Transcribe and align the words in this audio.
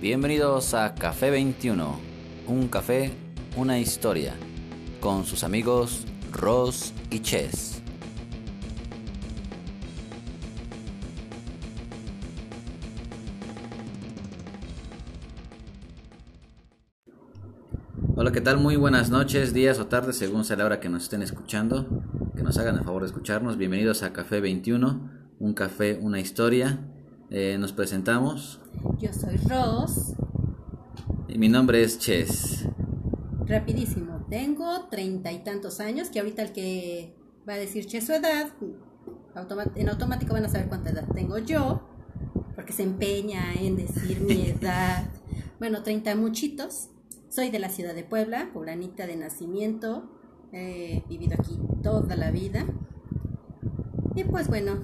Bienvenidos 0.00 0.74
a 0.74 0.94
Café 0.94 1.28
21, 1.28 1.98
un 2.46 2.68
café, 2.68 3.10
una 3.56 3.80
historia, 3.80 4.32
con 5.00 5.24
sus 5.24 5.42
amigos 5.42 6.06
Ross 6.30 6.94
y 7.10 7.18
Chess. 7.18 7.82
Hola, 18.14 18.30
¿qué 18.30 18.40
tal? 18.40 18.58
Muy 18.58 18.76
buenas 18.76 19.10
noches, 19.10 19.52
días 19.52 19.80
o 19.80 19.88
tardes, 19.88 20.16
según 20.16 20.44
sea 20.44 20.58
la 20.58 20.66
hora 20.66 20.78
que 20.78 20.88
nos 20.88 21.02
estén 21.02 21.22
escuchando. 21.22 22.04
Que 22.36 22.44
nos 22.44 22.56
hagan 22.58 22.76
el 22.76 22.84
favor 22.84 23.02
de 23.02 23.08
escucharnos. 23.08 23.56
Bienvenidos 23.56 24.04
a 24.04 24.12
Café 24.12 24.40
21, 24.40 25.10
un 25.40 25.54
café, 25.54 25.98
una 26.00 26.20
historia. 26.20 26.78
Eh, 27.30 27.58
nos 27.58 27.72
presentamos. 27.72 28.58
Yo 28.98 29.12
soy 29.12 29.36
Ross. 29.36 30.14
Y 31.28 31.36
mi 31.36 31.48
nombre 31.48 31.82
es 31.82 31.98
Chess. 31.98 32.66
Rapidísimo. 33.46 34.24
Tengo 34.30 34.88
treinta 34.90 35.30
y 35.30 35.44
tantos 35.44 35.80
años, 35.80 36.08
que 36.08 36.20
ahorita 36.20 36.42
el 36.42 36.52
que 36.52 37.14
va 37.46 37.54
a 37.54 37.58
decir 37.58 37.86
Chess 37.86 38.06
su 38.06 38.12
edad, 38.12 38.48
en 39.74 39.88
automático 39.88 40.32
van 40.32 40.46
a 40.46 40.48
saber 40.48 40.68
cuánta 40.68 40.90
edad 40.90 41.06
tengo 41.14 41.38
yo, 41.38 41.82
porque 42.54 42.72
se 42.72 42.82
empeña 42.82 43.52
en 43.54 43.76
decir 43.76 44.20
mi 44.20 44.46
edad. 44.60 45.04
Bueno, 45.58 45.82
30 45.82 46.16
muchitos. 46.16 46.88
Soy 47.28 47.50
de 47.50 47.58
la 47.58 47.68
ciudad 47.68 47.94
de 47.94 48.04
Puebla, 48.04 48.50
poblanita 48.54 49.06
de 49.06 49.16
nacimiento. 49.16 50.10
He 50.52 51.04
vivido 51.10 51.36
aquí 51.38 51.58
toda 51.82 52.16
la 52.16 52.30
vida. 52.30 52.64
Y 54.14 54.24
pues 54.24 54.48
bueno, 54.48 54.80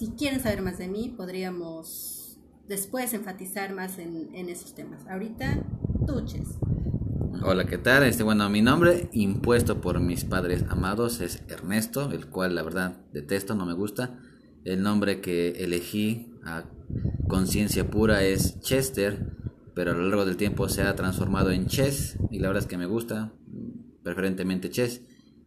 si 0.00 0.12
quieren 0.12 0.40
saber 0.40 0.62
más 0.62 0.78
de 0.78 0.88
mí, 0.88 1.12
podríamos 1.14 2.38
después 2.66 3.12
enfatizar 3.12 3.74
más 3.74 3.98
en, 3.98 4.48
esos 4.48 4.74
temas. 4.74 5.06
Ahorita, 5.06 5.62
tuches. 6.06 6.48
Hola, 7.42 7.66
¿qué 7.66 7.76
tal? 7.76 8.04
Este, 8.04 8.22
bueno, 8.22 8.48
mi 8.48 8.62
nombre, 8.62 9.10
impuesto 9.12 9.82
por 9.82 10.00
mis 10.00 10.24
padres 10.24 10.64
amados, 10.70 11.20
es 11.20 11.42
Ernesto, 11.48 12.12
el 12.12 12.28
cual 12.28 12.54
la 12.54 12.62
verdad 12.62 12.96
detesto, 13.12 13.54
no 13.54 13.66
me 13.66 13.74
gusta. 13.74 14.18
El 14.64 14.82
nombre 14.82 15.20
que 15.20 15.50
elegí 15.62 16.32
a 16.46 16.64
conciencia 17.28 17.90
pura 17.90 18.22
es 18.22 18.58
Chester, 18.60 19.36
pero 19.74 19.90
a 19.90 19.94
lo 19.94 20.08
largo 20.08 20.24
del 20.24 20.38
tiempo 20.38 20.70
se 20.70 20.80
ha 20.80 20.96
transformado 20.96 21.50
en 21.50 21.66
Chess 21.66 22.16
y 22.30 22.38
la 22.38 22.48
verdad 22.48 22.62
es 22.62 22.68
que 22.70 22.78
me 22.78 22.86
gusta, 22.86 23.34
preferentemente 24.02 24.70
Chess. 24.70 25.02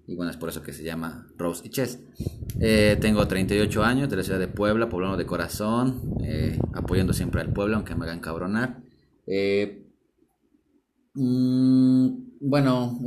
Y 0.06 0.16
bueno, 0.16 0.32
es 0.32 0.38
por 0.38 0.50
eso 0.50 0.62
que 0.62 0.74
se 0.74 0.84
llama 0.84 1.28
Rose 1.38 1.66
y 1.66 1.70
Chess. 1.70 2.00
Eh, 2.60 2.98
tengo 3.00 3.26
38 3.26 3.84
años 3.84 4.10
de 4.10 4.18
la 4.18 4.24
ciudad 4.24 4.40
de 4.40 4.48
Puebla, 4.48 4.90
poblano 4.90 5.16
de 5.16 5.26
corazón, 5.26 6.18
eh, 6.24 6.60
apoyando 6.74 7.14
siempre 7.14 7.42
al 7.42 7.54
pueblo, 7.54 7.78
aunque 7.78 7.96
me 7.96 8.06
hagan 8.06 8.20
cabronar. 8.20 8.84
Eh, 9.26 9.88
mm, 11.14 12.08
bueno, 12.42 13.00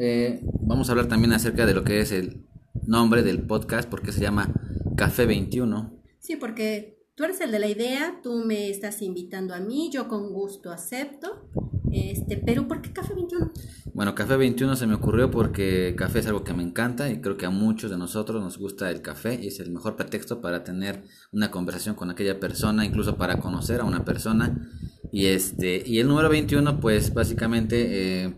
vamos 0.63 0.89
a 0.89 0.93
hablar 0.93 1.07
también 1.07 1.33
acerca 1.35 1.67
de 1.67 1.75
lo 1.75 1.85
que 1.85 2.01
es 2.01 2.13
el 2.13 2.47
nombre 2.87 3.23
del 3.23 3.43
podcast, 3.43 3.89
porque 3.89 4.13
se 4.13 4.21
llama 4.21 4.55
Café 4.97 5.27
21. 5.27 6.03
Sí, 6.19 6.37
porque 6.37 6.96
tú 7.17 7.25
eres 7.25 7.41
el 7.41 7.51
de 7.51 7.59
la 7.59 7.67
idea, 7.67 8.21
tú 8.23 8.45
me 8.45 8.69
estás 8.69 9.01
invitando 9.01 9.55
a 9.55 9.61
mí, 9.61 9.91
yo 9.93 10.07
con 10.07 10.33
gusto 10.33 10.71
acepto. 10.71 11.49
Este, 11.91 12.37
pero 12.37 12.69
¿por 12.69 12.83
qué 12.83 12.93
Café 12.93 13.15
21? 13.15 13.53
Bueno, 13.95 14.15
Café 14.15 14.37
21 14.37 14.77
se 14.77 14.87
me 14.87 14.95
ocurrió 14.95 15.31
porque 15.31 15.95
café 15.97 16.19
es 16.19 16.27
algo 16.27 16.45
que 16.45 16.53
me 16.53 16.63
encanta 16.63 17.11
y 17.11 17.23
creo 17.23 17.39
que 17.39 17.47
a 17.47 17.51
muchos 17.51 17.91
de 17.91 17.97
nosotros 17.97 18.43
nos 18.43 18.59
gusta 18.59 18.91
el 18.91 19.01
café 19.01 19.39
y 19.41 19.47
es 19.47 19.61
el 19.61 19.71
mejor 19.71 19.97
pretexto 19.97 20.43
para 20.43 20.63
tener 20.63 21.05
una 21.33 21.51
conversación 21.51 21.95
con 21.95 22.11
aquella 22.11 22.39
persona, 22.39 22.85
incluso 22.85 23.17
para 23.17 23.41
conocer 23.41 23.81
a 23.81 23.85
una 23.85 24.05
persona. 24.05 24.69
Y 25.11 25.27
este 25.27 25.83
y 25.87 26.01
el 26.01 26.09
número 26.09 26.29
21 26.29 26.81
pues 26.81 27.15
básicamente 27.15 28.25
eh, 28.25 28.37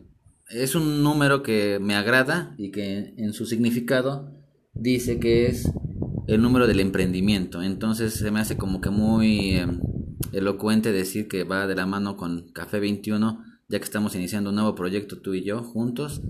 es 0.50 0.76
un 0.76 1.02
número 1.02 1.42
que 1.42 1.80
me 1.80 1.96
agrada 1.96 2.54
y 2.58 2.70
que 2.70 3.14
en 3.16 3.32
su 3.32 3.44
significado 3.44 4.32
dice 4.72 5.18
que 5.18 5.46
es 5.46 5.68
el 6.28 6.40
número 6.40 6.68
del 6.68 6.78
emprendimiento. 6.78 7.62
Entonces 7.62 8.14
se 8.14 8.30
me 8.30 8.38
hace 8.38 8.56
como 8.56 8.80
que 8.80 8.90
muy 8.90 9.56
em, 9.56 9.80
elocuente 10.32 10.92
decir 10.92 11.26
que 11.26 11.42
va 11.42 11.66
de 11.66 11.74
la 11.74 11.86
mano 11.86 12.16
con 12.16 12.52
Café 12.52 12.78
21 12.78 13.42
ya 13.68 13.78
que 13.78 13.84
estamos 13.84 14.14
iniciando 14.14 14.50
un 14.50 14.56
nuevo 14.56 14.74
proyecto 14.74 15.18
tú 15.18 15.34
y 15.34 15.44
yo 15.44 15.62
juntos 15.62 16.22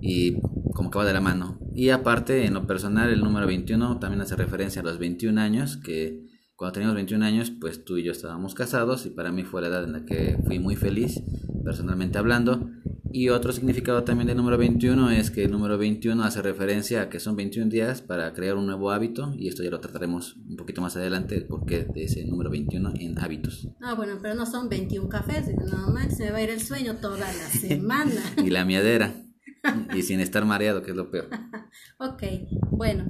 y 0.00 0.40
como 0.74 0.90
que 0.90 0.98
va 0.98 1.04
de 1.04 1.12
la 1.12 1.20
mano. 1.20 1.58
Y 1.74 1.90
aparte, 1.90 2.46
en 2.46 2.54
lo 2.54 2.66
personal, 2.66 3.10
el 3.10 3.20
número 3.20 3.46
21 3.46 3.98
también 3.98 4.22
hace 4.22 4.36
referencia 4.36 4.80
a 4.80 4.84
los 4.84 4.98
21 4.98 5.38
años, 5.40 5.76
que 5.76 6.26
cuando 6.56 6.72
teníamos 6.72 6.96
21 6.96 7.24
años, 7.24 7.52
pues 7.60 7.84
tú 7.84 7.98
y 7.98 8.04
yo 8.04 8.12
estábamos 8.12 8.54
casados 8.54 9.04
y 9.06 9.10
para 9.10 9.30
mí 9.30 9.44
fue 9.44 9.60
la 9.60 9.68
edad 9.68 9.84
en 9.84 9.92
la 9.92 10.04
que 10.06 10.38
fui 10.46 10.58
muy 10.58 10.76
feliz, 10.76 11.22
personalmente 11.62 12.18
hablando. 12.18 12.70
Y 13.10 13.30
otro 13.30 13.52
significado 13.52 14.04
también 14.04 14.26
del 14.28 14.36
número 14.36 14.58
21 14.58 15.10
es 15.10 15.30
que 15.30 15.44
el 15.44 15.50
número 15.50 15.78
21 15.78 16.22
hace 16.22 16.42
referencia 16.42 17.02
a 17.02 17.08
que 17.08 17.20
son 17.20 17.36
21 17.36 17.70
días 17.70 18.02
para 18.02 18.32
crear 18.34 18.56
un 18.56 18.66
nuevo 18.66 18.90
hábito 18.90 19.32
y 19.36 19.48
esto 19.48 19.62
ya 19.62 19.70
lo 19.70 19.80
trataremos 19.80 20.36
un 20.36 20.56
poquito 20.56 20.82
más 20.82 20.96
adelante, 20.96 21.34
el 21.36 21.46
porqué 21.46 21.84
de 21.84 22.04
ese 22.04 22.24
número 22.26 22.50
21 22.50 22.92
en 22.98 23.18
hábitos. 23.18 23.68
Ah, 23.80 23.94
bueno, 23.94 24.18
pero 24.20 24.34
no 24.34 24.44
son 24.44 24.68
21 24.68 25.08
cafés, 25.08 25.46
no 25.56 25.88
más 25.90 26.16
se 26.16 26.24
me 26.24 26.32
va 26.32 26.38
a 26.38 26.42
ir 26.42 26.50
el 26.50 26.60
sueño 26.60 26.96
toda 26.96 27.18
la 27.18 27.32
semana. 27.60 28.20
y 28.36 28.50
la 28.50 28.64
miadera. 28.64 29.14
y 29.96 30.02
sin 30.02 30.20
estar 30.20 30.44
mareado, 30.44 30.82
que 30.82 30.90
es 30.90 30.96
lo 30.96 31.10
peor. 31.10 31.28
ok, 31.98 32.22
bueno, 32.70 33.08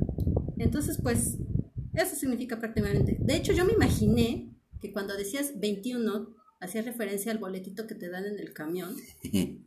entonces 0.58 0.98
pues 1.02 1.38
eso 1.94 2.14
significa 2.14 2.58
prácticamente. 2.58 3.18
De 3.20 3.36
hecho, 3.36 3.52
yo 3.52 3.64
me 3.64 3.72
imaginé 3.72 4.54
que 4.80 4.92
cuando 4.92 5.16
decías 5.16 5.54
21 5.58 6.37
hacía 6.60 6.82
referencia 6.82 7.32
al 7.32 7.38
boletito 7.38 7.86
que 7.86 7.94
te 7.94 8.08
dan 8.08 8.24
en 8.24 8.38
el 8.38 8.52
camión, 8.52 8.96
que, 9.22 9.62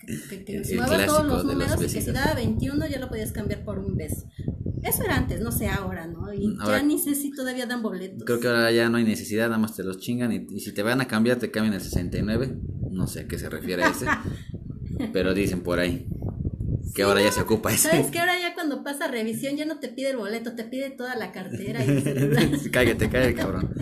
que, 0.46 0.63
sumaba 0.63 1.06
todos 1.06 1.25
los 1.25 1.46
números 1.46 1.75
y 1.79 1.94
que 1.94 2.02
si 2.02 2.12
daba 2.12 2.34
21 2.34 2.88
ya 2.88 3.00
lo 3.00 3.09
podías 3.09 3.31
cambiar 3.31 3.63
por 3.63 3.79
un 3.79 3.96
beso. 3.96 4.28
Eso 4.84 5.03
era 5.03 5.16
antes, 5.16 5.41
no 5.41 5.51
sé 5.51 5.68
ahora, 5.68 6.07
¿no? 6.07 6.34
Y 6.34 6.57
ya 6.66 6.81
ni 6.81 6.97
sé 6.97 7.13
si 7.13 7.31
todavía 7.31 7.68
dan 7.68 7.84
boletos. 7.84 8.24
Creo 8.25 8.40
que 8.40 8.47
ahora 8.47 8.72
ya 8.72 8.90
no 8.90 8.97
hay 8.97 9.03
necesidad, 9.03 9.46
nada 9.46 9.59
más 9.59 9.75
te 9.75 9.84
los 9.84 10.00
chingan 10.00 10.31
y, 10.31 10.59
si 10.59 10.72
te 10.72 10.81
van 10.81 11.01
a 11.01 11.07
cambiar 11.07 11.38
te 11.38 11.51
cambian 11.51 11.75
el 11.75 11.81
69. 11.81 12.57
No 12.90 13.07
sé 13.07 13.22
a 13.22 13.28
qué 13.28 13.38
se 13.38 13.50
refiere 13.50 13.84
a 13.84 13.90
ese, 13.90 14.07
pero 15.13 15.34
dicen 15.34 15.62
por 15.62 15.80
ahí 15.80 16.07
que 16.94 17.03
ahora 17.03 17.22
ya 17.22 17.31
se 17.31 17.41
ocupa 17.41 17.72
eso. 17.72 17.90
¿Sabes 17.90 18.07
que 18.07 18.19
ahora 18.19 18.40
ya 18.40 18.53
cuando 18.53 18.84
pasa 18.84 19.07
revisión 19.07 19.56
ya 19.56 19.66
no 19.66 19.80
te 19.80 19.88
pide 19.88 20.12
el 20.12 20.18
boleto, 20.18 20.53
te 20.53 20.63
pide 20.63 20.90
toda 20.90 21.16
la 21.16 21.31
cartera 21.31 21.85
y 21.85 21.90
el 21.90 22.03
celular? 22.03 22.50
Cállate, 22.72 23.09
cállate, 23.09 23.35
cabrón. 23.35 23.74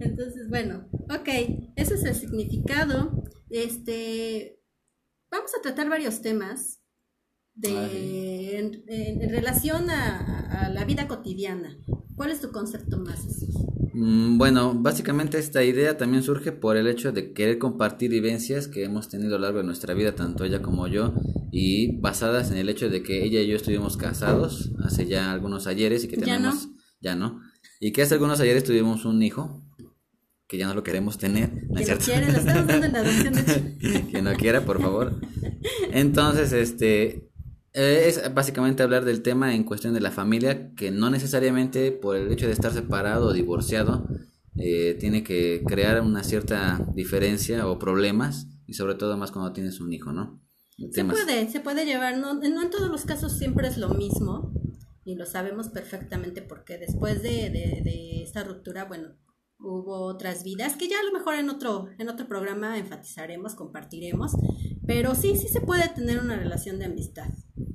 Entonces, 0.00 0.48
bueno, 0.48 0.86
ok, 1.08 1.28
ese 1.76 1.94
es 1.94 2.04
el 2.04 2.14
significado. 2.14 3.24
Este, 3.50 4.60
vamos 5.30 5.52
a 5.56 5.62
tratar 5.62 5.88
varios 5.88 6.22
temas 6.22 6.80
de, 7.54 8.58
en, 8.58 9.30
relación 9.30 9.90
a, 9.90 10.66
a, 10.66 10.68
la 10.70 10.84
vida 10.84 11.08
cotidiana. 11.08 11.78
¿Cuál 12.16 12.30
es 12.30 12.40
tu 12.40 12.50
concepto 12.50 12.98
más? 12.98 13.20
Mm, 13.94 14.38
bueno, 14.38 14.74
básicamente 14.74 15.38
esta 15.38 15.62
idea 15.64 15.96
también 15.96 16.22
surge 16.22 16.52
por 16.52 16.76
el 16.76 16.86
hecho 16.86 17.12
de 17.12 17.32
querer 17.32 17.58
compartir 17.58 18.10
vivencias 18.10 18.68
que 18.68 18.84
hemos 18.84 19.08
tenido 19.08 19.36
a 19.36 19.38
lo 19.38 19.44
largo 19.44 19.58
de 19.58 19.64
nuestra 19.64 19.94
vida, 19.94 20.14
tanto 20.14 20.44
ella 20.44 20.62
como 20.62 20.86
yo, 20.86 21.14
y 21.50 21.98
basadas 22.00 22.50
en 22.50 22.58
el 22.58 22.68
hecho 22.68 22.88
de 22.88 23.02
que 23.02 23.24
ella 23.24 23.40
y 23.40 23.48
yo 23.48 23.56
estuvimos 23.56 23.96
casados 23.96 24.72
hace 24.82 25.06
ya 25.06 25.32
algunos 25.32 25.66
ayeres 25.66 26.04
y 26.04 26.08
que 26.08 26.16
tenemos... 26.16 26.68
Ya 27.02 27.16
no. 27.16 27.40
Y 27.80 27.90
que 27.90 28.02
hace 28.02 28.14
algunos 28.14 28.38
ayeres 28.38 28.62
tuvimos 28.62 29.04
un 29.04 29.22
hijo, 29.24 29.60
que 30.52 30.58
ya 30.58 30.66
no 30.66 30.74
lo 30.74 30.82
queremos 30.82 31.16
tener. 31.16 31.50
¿no 31.66 31.76
que 31.76 31.96
quiere, 31.96 32.30
lo 32.30 32.36
estamos 32.36 32.66
dando 32.66 32.84
en 32.84 32.92
la 32.92 32.98
adopción 32.98 33.32
de... 33.32 34.06
que 34.12 34.20
no 34.20 34.34
quiera, 34.34 34.66
por 34.66 34.82
favor. 34.82 35.18
Entonces, 35.92 36.52
este, 36.52 37.30
eh, 37.72 38.04
es 38.06 38.34
básicamente 38.34 38.82
hablar 38.82 39.06
del 39.06 39.22
tema 39.22 39.54
en 39.54 39.64
cuestión 39.64 39.94
de 39.94 40.00
la 40.00 40.10
familia, 40.10 40.74
que 40.74 40.90
no 40.90 41.08
necesariamente 41.08 41.90
por 41.90 42.16
el 42.16 42.30
hecho 42.30 42.46
de 42.48 42.52
estar 42.52 42.70
separado 42.70 43.28
o 43.28 43.32
divorciado 43.32 44.06
eh, 44.58 44.98
tiene 45.00 45.24
que 45.24 45.62
crear 45.66 46.02
una 46.02 46.22
cierta 46.22 46.86
diferencia 46.94 47.66
o 47.66 47.78
problemas, 47.78 48.46
y 48.66 48.74
sobre 48.74 48.96
todo 48.96 49.16
más 49.16 49.32
cuando 49.32 49.54
tienes 49.54 49.80
un 49.80 49.90
hijo, 49.94 50.12
¿no? 50.12 50.38
Se 50.90 51.02
puede, 51.02 51.48
se 51.48 51.60
puede 51.60 51.86
llevar, 51.86 52.18
no, 52.18 52.34
no 52.34 52.62
en 52.62 52.70
todos 52.70 52.90
los 52.90 53.06
casos 53.06 53.38
siempre 53.38 53.68
es 53.68 53.78
lo 53.78 53.88
mismo, 53.88 54.52
y 55.02 55.14
lo 55.14 55.24
sabemos 55.24 55.70
perfectamente 55.70 56.42
porque 56.42 56.76
después 56.76 57.22
de, 57.22 57.48
de, 57.48 57.80
de 57.82 58.22
esta 58.22 58.44
ruptura, 58.44 58.84
bueno, 58.84 59.16
hubo 59.62 60.06
otras 60.06 60.44
vidas 60.44 60.76
que 60.76 60.88
ya 60.88 60.98
a 61.00 61.04
lo 61.04 61.12
mejor 61.12 61.34
en 61.34 61.48
otro, 61.48 61.88
en 61.98 62.08
otro 62.08 62.26
programa 62.26 62.78
enfatizaremos, 62.78 63.54
compartiremos, 63.54 64.32
pero 64.86 65.14
sí, 65.14 65.36
sí 65.36 65.48
se 65.48 65.60
puede 65.60 65.88
tener 65.88 66.18
una 66.18 66.36
relación 66.36 66.78
de 66.78 66.86
amistad. 66.86 67.28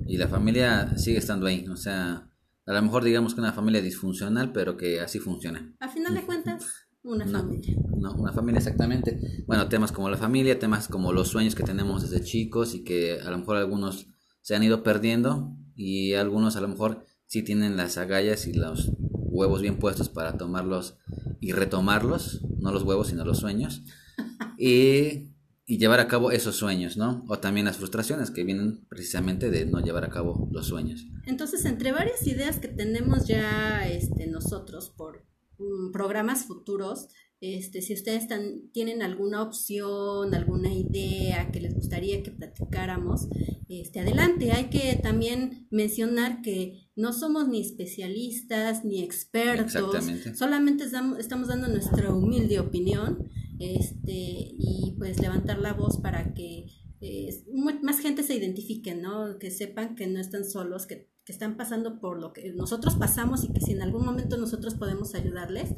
Y 0.05 0.17
la 0.17 0.27
familia 0.27 0.97
sigue 0.97 1.17
estando 1.17 1.47
ahí, 1.47 1.65
o 1.67 1.75
sea, 1.77 2.29
a 2.65 2.73
lo 2.73 2.81
mejor 2.81 3.03
digamos 3.03 3.33
que 3.33 3.41
una 3.41 3.53
familia 3.53 3.81
disfuncional, 3.81 4.51
pero 4.51 4.77
que 4.77 4.99
así 4.99 5.19
funciona. 5.19 5.73
A 5.79 5.87
final 5.87 6.13
de 6.13 6.23
cuentas, 6.23 6.65
una 7.03 7.25
familia. 7.25 7.75
No, 7.97 8.13
una 8.13 8.33
familia 8.33 8.59
exactamente. 8.59 9.43
Bueno, 9.47 9.69
temas 9.69 9.91
como 9.91 10.09
la 10.09 10.17
familia, 10.17 10.59
temas 10.59 10.87
como 10.87 11.13
los 11.13 11.29
sueños 11.29 11.55
que 11.55 11.63
tenemos 11.63 12.01
desde 12.01 12.23
chicos 12.23 12.75
y 12.75 12.83
que 12.83 13.19
a 13.21 13.31
lo 13.31 13.37
mejor 13.37 13.57
algunos 13.57 14.07
se 14.41 14.55
han 14.55 14.63
ido 14.63 14.83
perdiendo 14.83 15.55
y 15.75 16.13
algunos 16.13 16.55
a 16.57 16.61
lo 16.61 16.67
mejor 16.67 17.05
sí 17.25 17.43
tienen 17.43 17.77
las 17.77 17.97
agallas 17.97 18.47
y 18.47 18.53
los 18.53 18.91
huevos 19.37 19.61
bien 19.61 19.77
puestos 19.77 20.09
para 20.09 20.37
tomarlos 20.37 20.97
y 21.39 21.51
retomarlos, 21.51 22.41
no 22.59 22.71
los 22.71 22.83
huevos 22.83 23.07
sino 23.07 23.23
los 23.23 23.39
sueños. 23.39 23.83
y, 24.57 25.29
y 25.65 25.77
llevar 25.77 25.99
a 25.99 26.07
cabo 26.07 26.31
esos 26.31 26.55
sueños, 26.55 26.97
¿no? 26.97 27.23
O 27.27 27.39
también 27.39 27.65
las 27.65 27.77
frustraciones 27.77 28.31
que 28.31 28.43
vienen 28.43 28.85
precisamente 28.87 29.49
de 29.51 29.65
no 29.65 29.79
llevar 29.79 30.05
a 30.05 30.09
cabo 30.09 30.47
los 30.51 30.67
sueños. 30.67 31.05
Entonces, 31.25 31.65
entre 31.65 31.91
varias 31.91 32.25
ideas 32.25 32.59
que 32.59 32.69
tenemos 32.69 33.27
ya 33.27 33.87
este, 33.87 34.27
nosotros 34.27 34.89
por 34.89 35.25
mm, 35.59 35.91
programas 35.91 36.45
futuros, 36.45 37.09
este, 37.39 37.83
si 37.83 37.93
ustedes 37.93 38.27
tienen 38.73 39.03
alguna 39.03 39.43
opción, 39.43 40.33
alguna 40.33 40.73
idea 40.73 41.51
que 41.51 41.61
les 41.61 41.75
gustaría 41.75 42.23
que 42.23 42.31
platicáramos, 42.31 43.27
este, 43.69 43.99
adelante. 43.99 44.51
Hay 44.51 44.69
que 44.69 44.95
también 44.95 45.67
mencionar 45.69 46.41
que 46.41 46.89
no 46.95 47.13
somos 47.13 47.47
ni 47.47 47.61
especialistas 47.61 48.83
ni 48.85 49.03
expertos, 49.03 50.05
solamente 50.33 50.85
estamos, 50.85 51.47
dando 51.47 51.67
nuestra 51.67 52.11
humilde 52.11 52.59
opinión 52.59 53.29
este, 53.59 54.11
y 54.11 54.95
pues 54.97 55.19
levantar 55.19 55.59
la 55.59 55.73
voz 55.73 55.97
para 55.97 56.33
que 56.33 56.65
eh, 57.01 57.43
más 57.83 57.99
gente 57.99 58.23
se 58.23 58.35
identifique, 58.35 58.95
¿no? 58.95 59.37
que 59.37 59.51
sepan 59.51 59.95
que 59.95 60.07
no 60.07 60.19
están 60.19 60.43
solos, 60.43 60.87
que 60.87 61.07
que 61.27 61.33
están 61.33 61.57
pasando 61.57 61.99
por 61.99 62.21
lo 62.21 62.31
que 62.31 62.53
nosotros 62.53 62.95
pasamos 62.95 63.43
y 63.43 63.51
que 63.51 63.59
si 63.59 63.73
en 63.73 63.81
algún 63.81 64.05
momento 64.05 64.37
nosotros 64.37 64.75
podemos 64.75 65.13
ayudarles, 65.13 65.75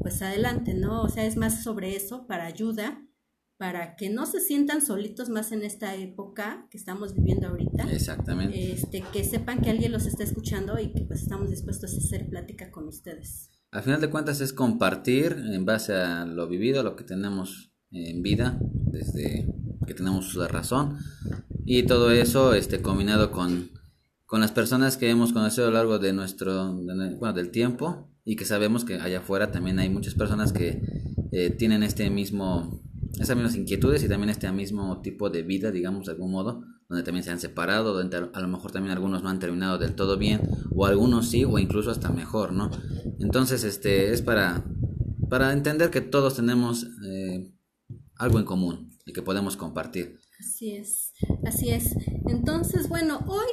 pues 0.00 0.22
adelante, 0.22 0.74
¿no? 0.74 1.02
O 1.02 1.08
sea, 1.08 1.24
es 1.24 1.36
más 1.36 1.62
sobre 1.62 1.96
eso, 1.96 2.26
para 2.26 2.46
ayuda, 2.46 3.02
para 3.56 3.96
que 3.96 4.08
no 4.08 4.26
se 4.26 4.40
sientan 4.40 4.80
solitos 4.80 5.28
más 5.28 5.52
en 5.52 5.62
esta 5.62 5.94
época 5.94 6.66
que 6.70 6.78
estamos 6.78 7.14
viviendo 7.14 7.48
ahorita. 7.48 7.84
Exactamente. 7.92 8.72
Este, 8.72 9.02
que 9.12 9.24
sepan 9.24 9.60
que 9.60 9.70
alguien 9.70 9.92
los 9.92 10.06
está 10.06 10.24
escuchando 10.24 10.78
y 10.78 10.92
que 10.92 11.02
pues 11.02 11.22
estamos 11.22 11.50
dispuestos 11.50 11.94
a 11.94 11.98
hacer 11.98 12.28
plática 12.28 12.70
con 12.70 12.88
ustedes. 12.88 13.50
Al 13.70 13.82
final 13.82 14.00
de 14.00 14.10
cuentas 14.10 14.40
es 14.40 14.52
compartir 14.52 15.32
en 15.32 15.64
base 15.64 15.94
a 15.94 16.24
lo 16.24 16.48
vivido, 16.48 16.82
lo 16.82 16.96
que 16.96 17.04
tenemos 17.04 17.72
en 17.92 18.22
vida, 18.22 18.58
desde 18.60 19.46
que 19.86 19.94
tenemos 19.94 20.34
la 20.34 20.48
razón, 20.48 20.98
y 21.64 21.84
todo 21.84 22.10
eso 22.10 22.54
este, 22.54 22.80
combinado 22.80 23.30
con 23.30 23.70
con 24.30 24.40
las 24.40 24.52
personas 24.52 24.96
que 24.96 25.10
hemos 25.10 25.32
conocido 25.32 25.66
a 25.66 25.70
lo 25.70 25.76
largo 25.76 25.98
de 25.98 26.12
nuestro, 26.12 26.72
bueno, 26.72 27.32
del 27.32 27.50
tiempo 27.50 28.09
y 28.30 28.36
que 28.36 28.44
sabemos 28.44 28.84
que 28.84 28.94
allá 28.94 29.18
afuera 29.18 29.50
también 29.50 29.80
hay 29.80 29.88
muchas 29.88 30.14
personas 30.14 30.52
que 30.52 30.80
eh, 31.32 31.50
tienen 31.50 31.82
este 31.82 32.08
mismo, 32.10 32.80
esas 33.18 33.34
mismas 33.34 33.56
inquietudes 33.56 34.04
y 34.04 34.08
también 34.08 34.30
este 34.30 34.52
mismo 34.52 35.00
tipo 35.00 35.30
de 35.30 35.42
vida, 35.42 35.72
digamos, 35.72 36.06
de 36.06 36.12
algún 36.12 36.30
modo, 36.30 36.62
donde 36.88 37.02
también 37.02 37.24
se 37.24 37.32
han 37.32 37.40
separado, 37.40 37.92
donde 37.92 38.18
a 38.32 38.40
lo 38.40 38.46
mejor 38.46 38.70
también 38.70 38.92
algunos 38.92 39.24
no 39.24 39.30
han 39.30 39.40
terminado 39.40 39.78
del 39.78 39.96
todo 39.96 40.16
bien, 40.16 40.42
o 40.70 40.86
algunos 40.86 41.28
sí, 41.28 41.44
o 41.44 41.58
incluso 41.58 41.90
hasta 41.90 42.10
mejor, 42.10 42.52
¿no? 42.52 42.70
Entonces, 43.18 43.64
este, 43.64 44.12
es 44.12 44.22
para, 44.22 44.64
para 45.28 45.52
entender 45.52 45.90
que 45.90 46.00
todos 46.00 46.36
tenemos 46.36 46.86
eh, 47.04 47.52
algo 48.14 48.38
en 48.38 48.44
común 48.44 48.96
y 49.06 49.12
que 49.12 49.22
podemos 49.22 49.56
compartir. 49.56 50.20
Así 50.38 50.76
es, 50.76 51.14
así 51.44 51.70
es. 51.70 51.96
Entonces, 52.28 52.88
bueno, 52.88 53.24
hoy 53.26 53.48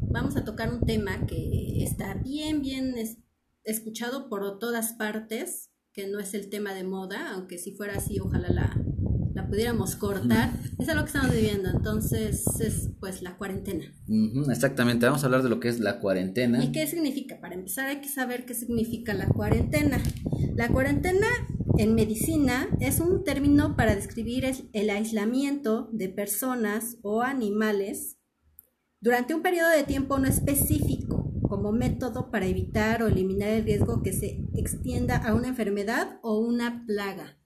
vamos 0.00 0.34
a 0.36 0.46
tocar 0.46 0.72
un 0.72 0.80
tema 0.80 1.26
que 1.26 1.84
está 1.84 2.14
bien, 2.14 2.62
bien 2.62 2.94
escuchado 3.64 4.28
por 4.28 4.58
todas 4.58 4.92
partes, 4.94 5.70
que 5.92 6.08
no 6.08 6.18
es 6.18 6.34
el 6.34 6.48
tema 6.48 6.74
de 6.74 6.84
moda, 6.84 7.32
aunque 7.32 7.58
si 7.58 7.72
fuera 7.72 7.96
así, 7.96 8.18
ojalá 8.20 8.48
la, 8.48 8.76
la 9.34 9.48
pudiéramos 9.48 9.96
cortar. 9.96 10.50
es 10.78 10.86
lo 10.94 11.00
que 11.02 11.06
estamos 11.06 11.32
viviendo, 11.32 11.70
entonces 11.70 12.44
es 12.60 12.90
pues 13.00 13.22
la 13.22 13.36
cuarentena. 13.36 13.84
exactamente, 14.50 15.06
vamos 15.06 15.22
a 15.22 15.26
hablar 15.26 15.42
de 15.42 15.48
lo 15.48 15.60
que 15.60 15.68
es 15.68 15.80
la 15.80 16.00
cuarentena. 16.00 16.62
¿Y 16.62 16.72
qué 16.72 16.86
significa? 16.86 17.40
Para 17.40 17.54
empezar 17.54 17.88
hay 17.88 18.00
que 18.00 18.08
saber 18.08 18.44
qué 18.44 18.54
significa 18.54 19.14
la 19.14 19.28
cuarentena. 19.28 20.02
La 20.56 20.68
cuarentena 20.68 21.26
en 21.78 21.94
medicina 21.94 22.68
es 22.80 23.00
un 23.00 23.24
término 23.24 23.76
para 23.76 23.96
describir 23.96 24.44
el 24.72 24.90
aislamiento 24.90 25.88
de 25.92 26.08
personas 26.08 26.98
o 27.02 27.22
animales 27.22 28.18
durante 29.00 29.34
un 29.34 29.42
periodo 29.42 29.68
de 29.70 29.82
tiempo 29.82 30.18
no 30.18 30.26
específico 30.26 31.03
como 31.64 31.78
método 31.78 32.30
para 32.30 32.44
evitar 32.44 33.02
o 33.02 33.08
eliminar 33.08 33.48
el 33.48 33.64
riesgo 33.64 34.02
que 34.02 34.12
se 34.12 34.44
extienda 34.54 35.16
a 35.16 35.32
una 35.32 35.48
enfermedad 35.48 36.18
o 36.22 36.38
una 36.38 36.84
plaga. 36.84 37.38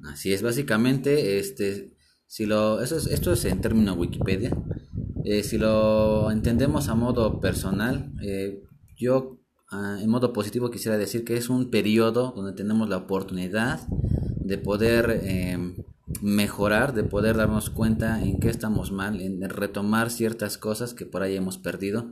Así 0.00 0.32
es, 0.32 0.40
básicamente, 0.40 1.38
este, 1.38 1.92
si 2.26 2.46
lo, 2.46 2.80
eso 2.80 2.96
es, 2.96 3.06
esto 3.08 3.34
es 3.34 3.44
en 3.44 3.60
término 3.60 3.92
Wikipedia. 3.92 4.56
Eh, 5.26 5.42
si 5.42 5.58
lo 5.58 6.30
entendemos 6.30 6.88
a 6.88 6.94
modo 6.94 7.40
personal, 7.40 8.14
eh, 8.22 8.62
yo 8.96 9.38
ah, 9.70 9.98
en 10.00 10.08
modo 10.08 10.32
positivo 10.32 10.70
quisiera 10.70 10.96
decir 10.96 11.22
que 11.22 11.36
es 11.36 11.50
un 11.50 11.68
periodo 11.68 12.32
donde 12.34 12.54
tenemos 12.54 12.88
la 12.88 12.96
oportunidad 12.96 13.86
de 13.88 14.56
poder 14.56 15.20
em, 15.24 15.76
mejorar, 16.22 16.94
de 16.94 17.04
poder 17.04 17.36
darnos 17.36 17.68
cuenta 17.68 18.22
en 18.22 18.40
qué 18.40 18.48
estamos 18.48 18.92
mal, 18.92 19.20
en 19.20 19.46
retomar 19.50 20.08
ciertas 20.08 20.56
cosas 20.56 20.94
que 20.94 21.04
por 21.04 21.22
ahí 21.22 21.36
hemos 21.36 21.58
perdido. 21.58 22.10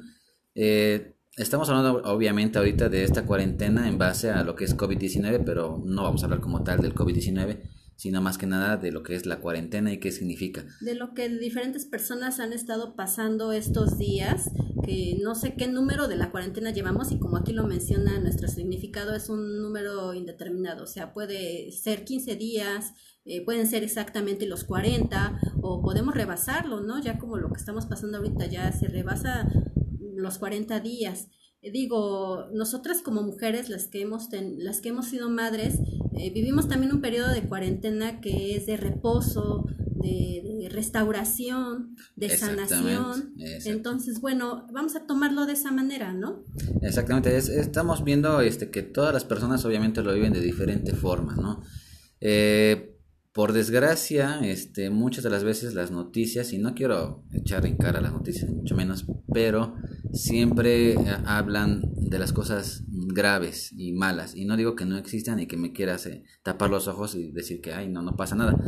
Eh, 0.55 1.17
estamos 1.37 1.69
hablando 1.69 2.03
obviamente 2.05 2.59
ahorita 2.59 2.89
de 2.89 3.05
esta 3.05 3.25
cuarentena 3.25 3.89
en 3.89 3.99
base 3.99 4.31
a 4.31 4.43
lo 4.45 4.57
que 4.57 4.65
es 4.65 4.77
COVID-19, 4.77 5.43
pero 5.45 5.83
no 5.85 6.03
vamos 6.03 6.23
a 6.23 6.27
hablar 6.27 6.41
como 6.41 6.63
tal 6.65 6.81
del 6.81 6.95
COVID-19, 6.95 7.61
sino 7.97 8.23
más 8.23 8.39
que 8.39 8.47
nada 8.47 8.77
de 8.77 8.93
lo 8.93 9.03
que 9.03 9.15
es 9.15 9.27
la 9.27 9.41
cuarentena 9.41 9.93
y 9.93 9.99
qué 9.99 10.11
significa. 10.11 10.65
De 10.81 10.95
lo 10.95 11.13
que 11.15 11.29
diferentes 11.29 11.85
personas 11.85 12.41
han 12.41 12.53
estado 12.53 12.97
pasando 12.97 13.53
estos 13.53 13.99
días, 13.99 14.51
que 14.85 15.19
no 15.23 15.35
sé 15.35 15.55
qué 15.55 15.69
número 15.69 16.09
de 16.09 16.17
la 16.17 16.31
cuarentena 16.31 16.71
llevamos 16.71 17.13
y 17.13 17.19
como 17.19 17.37
aquí 17.37 17.53
lo 17.53 17.67
menciona 17.67 18.19
nuestro 18.19 18.49
significado 18.49 19.15
es 19.15 19.29
un 19.29 19.61
número 19.61 20.15
indeterminado, 20.15 20.85
o 20.85 20.87
sea, 20.87 21.13
puede 21.13 21.71
ser 21.73 22.05
15 22.05 22.37
días, 22.37 22.95
eh, 23.27 23.45
pueden 23.45 23.67
ser 23.67 23.85
exactamente 23.85 24.47
los 24.47 24.65
40 24.65 25.39
o 25.61 25.83
podemos 25.83 26.15
rebasarlo, 26.15 26.81
¿no? 26.81 27.01
Ya 27.03 27.19
como 27.19 27.37
lo 27.37 27.51
que 27.51 27.61
estamos 27.61 27.85
pasando 27.85 28.17
ahorita 28.19 28.47
ya 28.47 28.73
se 28.73 28.89
rebasa 28.89 29.47
los 30.23 30.39
40 30.39 30.81
días. 30.81 31.29
Eh, 31.63 31.71
digo, 31.71 32.47
nosotras 32.53 33.03
como 33.03 33.23
mujeres, 33.23 33.69
las 33.69 33.89
que 33.89 34.03
hemos, 34.03 34.29
las 34.59 34.81
que 34.81 34.91
hemos 34.91 35.07
sido 35.07 35.31
madres, 35.31 35.79
eh, 36.17 36.31
vivimos 36.33 36.69
también 36.69 36.93
un 36.93 37.01
periodo 37.01 37.33
de 37.33 37.43
cuarentena 37.43 38.21
que 38.21 38.57
es 38.57 38.67
de 38.67 38.77
reposo, 38.77 39.67
de, 40.03 40.69
restauración, 40.71 41.97
de 42.17 42.37
sanación. 42.37 43.35
Entonces, 43.65 44.21
bueno, 44.21 44.67
vamos 44.73 44.95
a 44.97 45.07
tomarlo 45.07 45.47
de 45.47 45.55
esa 45.55 45.73
manera, 45.73 46.13
¿no? 46.13 46.45
Exactamente, 46.83 47.37
estamos 47.37 48.05
viendo 48.05 48.41
este, 48.41 48.71
que 48.71 48.83
todas 48.83 49.13
las 49.13 49.25
personas 49.25 49.65
obviamente 49.65 50.03
lo 50.03 50.15
viven 50.15 50.33
de 50.33 50.41
diferente 50.41 50.95
forma, 50.95 51.35
¿no? 51.35 51.63
Eh, 52.21 52.90
por 53.33 53.53
desgracia, 53.53 54.41
este, 54.43 54.91
muchas 54.91 55.23
de 55.23 55.31
las 55.31 55.45
veces 55.45 55.75
las 55.75 55.93
noticias, 55.93 56.53
y 56.53 56.59
no 56.59 56.75
quiero 56.75 57.25
echar 57.33 57.65
en 57.65 57.77
cara 57.77 58.01
las 58.01 58.13
noticias, 58.13 58.51
mucho 58.51 58.75
menos, 58.75 59.07
pero 59.33 59.77
siempre 60.13 60.93
eh, 60.95 60.99
hablan 61.25 61.83
de 61.97 62.19
las 62.19 62.33
cosas 62.33 62.83
graves 62.89 63.73
y 63.73 63.93
malas. 63.93 64.35
Y 64.35 64.47
no 64.47 64.57
digo 64.57 64.75
que 64.75 64.85
no 64.85 64.99
existan 64.99 65.39
y 65.39 65.47
que 65.47 65.57
me 65.57 65.73
quieras 65.73 66.07
eh, 66.07 66.25
tapar 66.43 66.71
los 66.71 66.89
ojos 66.89 67.15
y 67.15 67.31
decir 67.31 67.61
que, 67.61 67.73
ay, 67.73 67.89
no, 67.89 68.03
no 68.03 68.17
pasa 68.17 68.35
nada. 68.35 68.59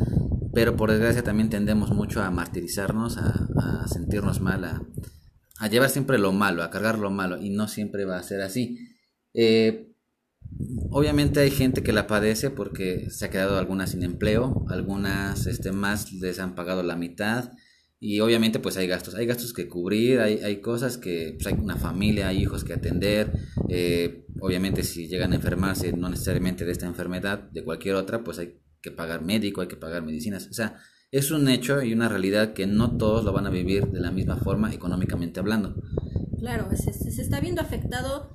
Pero 0.55 0.77
por 0.77 0.91
desgracia 0.91 1.25
también 1.25 1.51
tendemos 1.51 1.91
mucho 1.91 2.23
a 2.23 2.31
martirizarnos, 2.31 3.17
a, 3.17 3.89
sentirnos 3.89 4.41
mal, 4.41 4.65
a, 4.65 5.69
llevar 5.69 5.91
siempre 5.91 6.19
lo 6.19 6.33
malo, 6.33 6.63
a 6.63 6.71
cargar 6.71 6.99
lo 6.99 7.11
malo, 7.11 7.41
y 7.41 7.51
no 7.51 7.67
siempre 7.67 8.05
va 8.05 8.19
a 8.19 8.23
ser 8.23 8.43
así. 8.43 8.79
Eh, 9.35 9.92
Obviamente 10.91 11.41
hay 11.41 11.51
gente 11.51 11.83
que 11.83 11.93
la 11.93 12.07
padece 12.07 12.51
porque 12.51 13.11
se 13.11 13.25
ha 13.25 13.31
quedado 13.31 13.59
algunas 13.59 13.91
sin 13.91 14.03
empleo, 14.03 14.65
algunas 14.69 15.47
este, 15.47 15.73
más 15.73 16.13
les 16.13 16.39
han 16.39 16.55
pagado 16.55 16.83
la 16.83 16.97
mitad 16.97 17.53
y 17.99 18.19
obviamente 18.21 18.59
pues 18.59 18.77
hay 18.77 18.89
gastos, 18.89 19.15
hay 19.15 19.27
gastos 19.27 19.53
que 19.53 19.69
cubrir, 19.69 20.21
hay, 20.21 20.39
hay 20.39 20.61
cosas 20.61 20.99
que 20.99 21.37
pues, 21.39 21.47
hay 21.47 21.55
una 21.55 21.77
familia, 21.77 22.29
hay 22.29 22.43
hijos 22.43 22.65
que 22.65 22.73
atender, 22.73 23.33
eh, 23.69 24.27
obviamente 24.41 24.83
si 24.83 25.07
llegan 25.07 25.33
a 25.33 25.37
enfermarse 25.37 25.93
no 25.93 26.09
necesariamente 26.09 26.65
de 26.65 26.73
esta 26.73 26.87
enfermedad, 26.87 27.51
de 27.53 27.63
cualquier 27.63 27.95
otra, 27.95 28.25
pues 28.25 28.41
hay 28.41 28.61
que 28.81 28.91
pagar 28.91 29.23
médico, 29.23 29.61
hay 29.61 29.69
que 29.69 29.77
pagar 29.77 30.03
medicinas, 30.03 30.49
o 30.49 30.53
sea, 30.53 30.79
es 31.13 31.31
un 31.31 31.49
hecho 31.49 31.81
y 31.83 31.93
una 31.93 32.09
realidad 32.09 32.55
que 32.55 32.67
no 32.67 32.97
todos 32.97 33.25
lo 33.25 33.33
van 33.33 33.47
a 33.47 33.51
vivir 33.51 33.87
de 33.87 34.01
la 34.01 34.11
misma 34.11 34.37
forma 34.37 34.75
económicamente 34.75 35.39
hablando. 35.39 35.77
Claro, 36.41 36.69
se, 36.75 36.93
se 36.93 37.23
está 37.23 37.39
viendo 37.39 37.61
afectado 37.61 38.35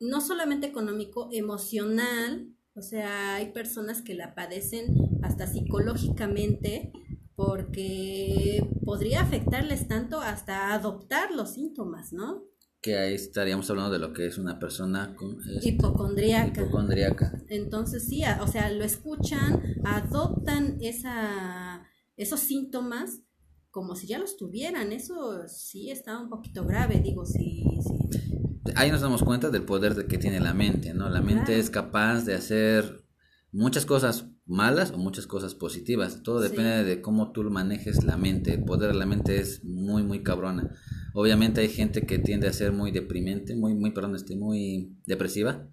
no 0.00 0.20
solamente 0.20 0.66
económico, 0.66 1.28
emocional, 1.32 2.52
o 2.74 2.82
sea, 2.82 3.36
hay 3.36 3.52
personas 3.52 4.02
que 4.02 4.14
la 4.14 4.34
padecen 4.34 4.94
hasta 5.22 5.46
psicológicamente 5.46 6.92
porque 7.34 8.66
podría 8.84 9.20
afectarles 9.22 9.88
tanto 9.88 10.20
hasta 10.20 10.72
adoptar 10.72 11.30
los 11.32 11.54
síntomas, 11.54 12.12
¿no? 12.12 12.44
Que 12.82 12.98
ahí 12.98 13.14
estaríamos 13.14 13.68
hablando 13.70 13.92
de 13.92 13.98
lo 13.98 14.12
que 14.12 14.26
es 14.26 14.38
una 14.38 14.58
persona 14.58 15.14
con, 15.16 15.38
este, 15.40 15.68
hipocondríaca. 15.68 16.62
hipocondríaca. 16.62 17.42
Entonces 17.48 18.06
sí, 18.06 18.22
o 18.40 18.46
sea, 18.46 18.70
lo 18.70 18.84
escuchan, 18.84 19.62
adoptan 19.84 20.78
esa, 20.80 21.86
esos 22.16 22.40
síntomas 22.40 23.22
como 23.70 23.96
si 23.96 24.06
ya 24.06 24.18
los 24.18 24.36
tuvieran. 24.36 24.92
Eso 24.92 25.48
sí 25.48 25.90
está 25.90 26.18
un 26.18 26.30
poquito 26.30 26.64
grave, 26.64 27.00
digo, 27.00 27.26
si, 27.26 27.64
si 27.82 28.35
ahí 28.74 28.90
nos 28.90 29.00
damos 29.00 29.22
cuenta 29.22 29.50
del 29.50 29.62
poder 29.62 30.06
que 30.06 30.18
tiene 30.18 30.40
la 30.40 30.54
mente, 30.54 30.94
¿no? 30.94 31.08
La 31.08 31.20
mente 31.20 31.58
es 31.58 31.70
capaz 31.70 32.24
de 32.24 32.34
hacer 32.34 33.04
muchas 33.52 33.86
cosas 33.86 34.26
malas 34.46 34.92
o 34.92 34.98
muchas 34.98 35.26
cosas 35.26 35.54
positivas. 35.54 36.22
Todo 36.22 36.40
depende 36.40 36.84
de 36.84 37.00
cómo 37.00 37.32
tú 37.32 37.42
manejes 37.44 38.04
la 38.04 38.16
mente. 38.16 38.54
El 38.54 38.64
poder 38.64 38.92
de 38.92 38.98
la 38.98 39.06
mente 39.06 39.38
es 39.38 39.64
muy, 39.64 40.02
muy 40.02 40.22
cabrona. 40.22 40.70
Obviamente 41.14 41.60
hay 41.60 41.68
gente 41.68 42.02
que 42.02 42.18
tiende 42.18 42.48
a 42.48 42.52
ser 42.52 42.72
muy 42.72 42.90
deprimente, 42.90 43.56
muy, 43.56 43.74
muy, 43.74 43.92
perdón, 43.92 44.14
este, 44.14 44.36
muy 44.36 44.96
depresiva. 45.06 45.68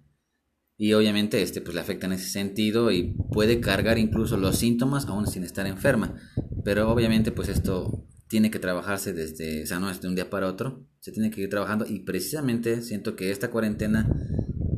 Y 0.76 0.92
obviamente 0.94 1.40
este, 1.40 1.60
pues 1.60 1.74
le 1.74 1.80
afecta 1.80 2.06
en 2.06 2.14
ese 2.14 2.28
sentido 2.28 2.90
y 2.90 3.14
puede 3.32 3.60
cargar 3.60 3.98
incluso 3.98 4.36
los 4.36 4.56
síntomas 4.56 5.06
aún 5.06 5.26
sin 5.26 5.44
estar 5.44 5.66
enferma. 5.66 6.16
Pero 6.64 6.90
obviamente 6.90 7.30
pues 7.30 7.48
esto 7.48 8.08
tiene 8.34 8.50
que 8.50 8.58
trabajarse 8.58 9.12
desde, 9.12 9.62
o 9.62 9.66
sea, 9.68 9.78
no 9.78 9.88
es 9.88 10.00
de 10.00 10.08
un 10.08 10.16
día 10.16 10.28
para 10.28 10.48
otro, 10.48 10.84
se 10.98 11.12
tiene 11.12 11.30
que 11.30 11.42
ir 11.42 11.48
trabajando 11.48 11.86
y 11.88 12.00
precisamente 12.00 12.82
siento 12.82 13.14
que 13.14 13.30
esta 13.30 13.52
cuarentena 13.52 14.12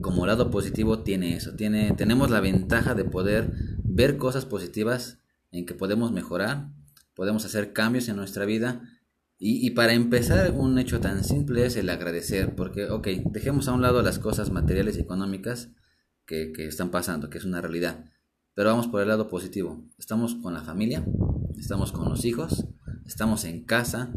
como 0.03 0.27
lado 0.27 0.51
positivo 0.51 1.03
tiene 1.03 1.37
eso, 1.37 1.57
tiene, 1.57 1.95
tenemos 1.97 2.31
la 2.31 2.41
ventaja 2.41 2.95
de 2.95 3.07
poder 3.07 3.51
ver 3.83 4.19
cosas 4.19 4.45
positivas 4.45 5.21
en 5.53 5.65
que 5.65 5.73
podemos 5.73 6.13
mejorar, 6.13 6.69
podemos 7.15 7.47
hacer 7.47 7.73
cambios 7.73 8.11
en 8.11 8.17
nuestra 8.17 8.45
vida 8.45 8.83
y, 9.39 9.67
y, 9.67 9.71
para 9.71 9.95
empezar 9.95 10.51
un 10.51 10.79
hecho 10.79 11.01
tan 11.01 11.25
simple 11.25 11.65
es 11.65 11.77
el 11.77 11.89
agradecer, 11.89 12.55
porque 12.57 12.91
ok, 12.91 13.09
dejemos 13.31 13.69
a 13.69 13.73
un 13.73 13.81
lado 13.81 14.03
las 14.03 14.19
cosas 14.19 14.51
materiales 14.51 14.99
y 14.99 15.01
económicas 15.01 15.71
que, 16.27 16.53
que 16.53 16.67
están 16.67 16.91
pasando, 16.91 17.31
que 17.31 17.39
es 17.39 17.47
una 17.47 17.63
realidad, 17.63 18.05
pero 18.53 18.69
vamos 18.69 18.89
por 18.89 19.01
el 19.01 19.09
lado 19.09 19.29
positivo, 19.29 19.83
estamos 19.97 20.35
con 20.35 20.53
la 20.53 20.61
familia, 20.61 21.07
estamos 21.57 21.91
con 21.91 22.11
los 22.11 22.27
hijos, 22.27 22.67
estamos 23.07 23.45
en 23.45 23.65
casa, 23.65 24.13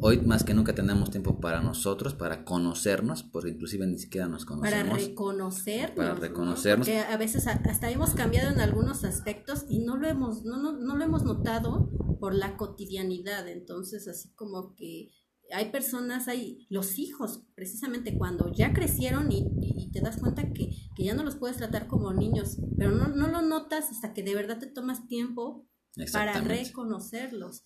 Hoy 0.00 0.20
más 0.20 0.44
que 0.44 0.54
nunca 0.54 0.74
tenemos 0.74 1.10
tiempo 1.10 1.40
para 1.40 1.60
nosotros, 1.60 2.14
para 2.14 2.44
conocernos, 2.44 3.24
porque 3.24 3.50
inclusive 3.50 3.84
ni 3.84 3.98
siquiera 3.98 4.28
nos 4.28 4.44
conocemos. 4.44 4.88
Para 4.88 4.96
reconocernos. 4.96 5.96
Para 5.96 6.14
reconocernos. 6.14 6.86
Porque 6.86 7.00
a 7.00 7.16
veces 7.16 7.48
hasta 7.48 7.90
hemos 7.90 8.10
cambiado 8.10 8.52
en 8.52 8.60
algunos 8.60 9.02
aspectos 9.02 9.64
y 9.68 9.80
no 9.80 9.96
lo 9.96 10.06
hemos, 10.06 10.44
no, 10.44 10.56
no, 10.56 10.72
no 10.72 10.96
lo 10.96 11.04
hemos 11.04 11.24
notado 11.24 11.90
por 12.20 12.32
la 12.32 12.56
cotidianidad. 12.56 13.48
Entonces, 13.48 14.06
así 14.06 14.32
como 14.34 14.76
que 14.76 15.10
hay 15.52 15.72
personas, 15.72 16.28
hay 16.28 16.68
los 16.70 17.00
hijos, 17.00 17.42
precisamente 17.56 18.16
cuando 18.16 18.52
ya 18.52 18.72
crecieron 18.72 19.32
y, 19.32 19.48
y 19.60 19.90
te 19.90 20.00
das 20.00 20.18
cuenta 20.18 20.52
que, 20.52 20.70
que, 20.94 21.04
ya 21.04 21.14
no 21.14 21.24
los 21.24 21.34
puedes 21.34 21.56
tratar 21.56 21.88
como 21.88 22.12
niños, 22.12 22.58
pero 22.76 22.92
no, 22.92 23.08
no 23.08 23.26
lo 23.26 23.42
notas 23.42 23.90
hasta 23.90 24.14
que 24.14 24.22
de 24.22 24.36
verdad 24.36 24.60
te 24.60 24.66
tomas 24.66 25.08
tiempo 25.08 25.66
para 26.12 26.40
reconocerlos. 26.40 27.64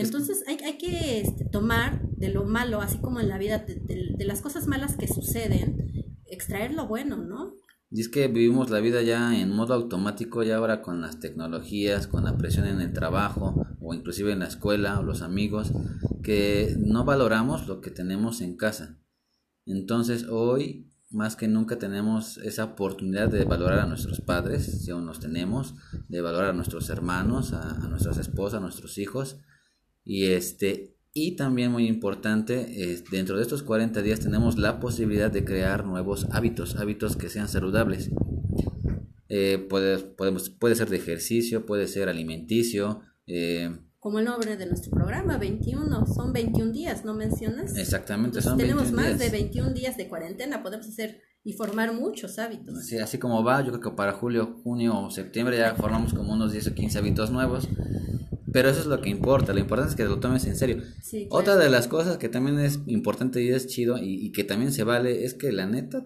Entonces 0.00 0.44
hay, 0.46 0.56
hay 0.64 0.78
que 0.78 1.20
este, 1.20 1.44
tomar 1.44 2.00
de 2.16 2.30
lo 2.30 2.44
malo, 2.44 2.80
así 2.80 2.98
como 2.98 3.20
en 3.20 3.28
la 3.28 3.38
vida, 3.38 3.58
de, 3.58 4.24
las 4.24 4.40
cosas 4.40 4.66
malas 4.66 4.96
que 4.96 5.08
suceden, 5.08 6.16
extraer 6.26 6.72
lo 6.72 6.86
bueno, 6.86 7.16
¿no? 7.16 7.54
Y 7.90 8.00
es 8.00 8.08
que 8.08 8.28
vivimos 8.28 8.70
la 8.70 8.80
vida 8.80 9.02
ya 9.02 9.38
en 9.38 9.50
modo 9.50 9.74
automático, 9.74 10.42
ya 10.42 10.56
ahora 10.56 10.80
con 10.80 11.00
las 11.00 11.18
tecnologías, 11.18 12.06
con 12.06 12.24
la 12.24 12.38
presión 12.38 12.66
en 12.66 12.80
el 12.80 12.92
trabajo 12.92 13.66
o 13.80 13.94
inclusive 13.94 14.32
en 14.32 14.38
la 14.38 14.46
escuela 14.46 15.00
o 15.00 15.02
los 15.02 15.22
amigos, 15.22 15.72
que 16.22 16.76
no 16.78 17.04
valoramos 17.04 17.66
lo 17.66 17.80
que 17.80 17.90
tenemos 17.90 18.40
en 18.42 18.56
casa. 18.56 18.98
Entonces 19.66 20.26
hoy 20.28 20.86
más 21.10 21.34
que 21.34 21.48
nunca 21.48 21.78
tenemos 21.78 22.38
esa 22.38 22.64
oportunidad 22.64 23.28
de 23.28 23.44
valorar 23.44 23.80
a 23.80 23.86
nuestros 23.86 24.20
padres, 24.20 24.84
si 24.84 24.92
aún 24.92 25.06
los 25.06 25.18
tenemos, 25.18 25.74
de 26.08 26.20
valorar 26.20 26.50
a 26.50 26.52
nuestros 26.52 26.88
hermanos, 26.88 27.52
a, 27.52 27.84
a 27.84 27.88
nuestras 27.88 28.18
esposas, 28.18 28.58
a 28.58 28.62
nuestros 28.62 28.96
hijos, 28.98 29.38
y 30.04 30.26
este 30.26 30.96
y 31.12 31.32
también 31.34 31.72
muy 31.72 31.88
importante, 31.88 33.02
dentro 33.10 33.36
de 33.36 33.42
estos 33.42 33.64
40 33.64 34.00
días 34.00 34.20
tenemos 34.20 34.58
la 34.58 34.78
posibilidad 34.78 35.30
de 35.30 35.44
crear 35.44 35.84
nuevos 35.84 36.28
hábitos, 36.30 36.76
hábitos 36.76 37.16
que 37.16 37.28
sean 37.28 37.48
saludables. 37.48 38.10
Eh, 39.28 39.64
puede, 39.70 39.98
podemos, 39.98 40.50
puede 40.50 40.74
ser 40.74 40.88
de 40.90 40.96
ejercicio, 40.96 41.64
puede 41.64 41.86
ser 41.86 42.08
alimenticio. 42.08 43.02
Eh, 43.28 43.70
Como 43.98 44.18
el 44.18 44.24
nombre 44.24 44.56
de 44.56 44.66
nuestro 44.66 44.90
programa, 44.90 45.36
21, 45.36 46.06
son 46.06 46.32
21 46.32 46.72
días, 46.72 47.04
¿no 47.04 47.14
mencionas? 47.14 47.76
Exactamente, 47.76 48.42
son 48.42 48.58
tenemos 48.58 48.90
más 48.90 49.18
de 49.18 49.30
21 49.30 49.72
días 49.72 49.96
de 49.96 50.08
cuarentena, 50.08 50.64
podemos 50.64 50.88
hacer 50.88 51.20
y 51.44 51.52
formar 51.52 51.94
muchos 51.94 52.40
hábitos. 52.40 52.86
Sí, 52.86 52.98
así 52.98 53.18
como 53.18 53.42
va, 53.44 53.60
yo 53.62 53.68
creo 53.70 53.80
que 53.80 53.90
para 53.96 54.12
julio, 54.12 54.60
junio 54.64 54.98
o 54.98 55.10
septiembre 55.10 55.58
ya 55.58 55.76
formamos 55.76 56.12
como 56.12 56.32
unos 56.32 56.52
10 56.52 56.68
o 56.68 56.74
15 56.74 56.98
hábitos 56.98 57.30
nuevos. 57.30 57.68
Pero 58.52 58.68
eso 58.70 58.80
es 58.80 58.86
lo 58.86 59.00
que 59.00 59.10
importa, 59.10 59.52
lo 59.52 59.60
importante 59.60 59.90
es 59.90 59.96
que 59.96 60.04
lo 60.04 60.18
tomes 60.18 60.44
en 60.46 60.56
serio. 60.56 60.82
Otra 61.30 61.56
de 61.56 61.70
las 61.70 61.88
cosas 61.88 62.18
que 62.18 62.28
también 62.28 62.58
es 62.58 62.80
importante 62.86 63.42
y 63.42 63.48
es 63.50 63.66
chido 63.66 63.98
y, 64.00 64.32
que 64.32 64.44
también 64.44 64.72
se 64.72 64.84
vale 64.84 65.24
es 65.24 65.34
que 65.34 65.52
la 65.52 65.66
neta 65.66 66.04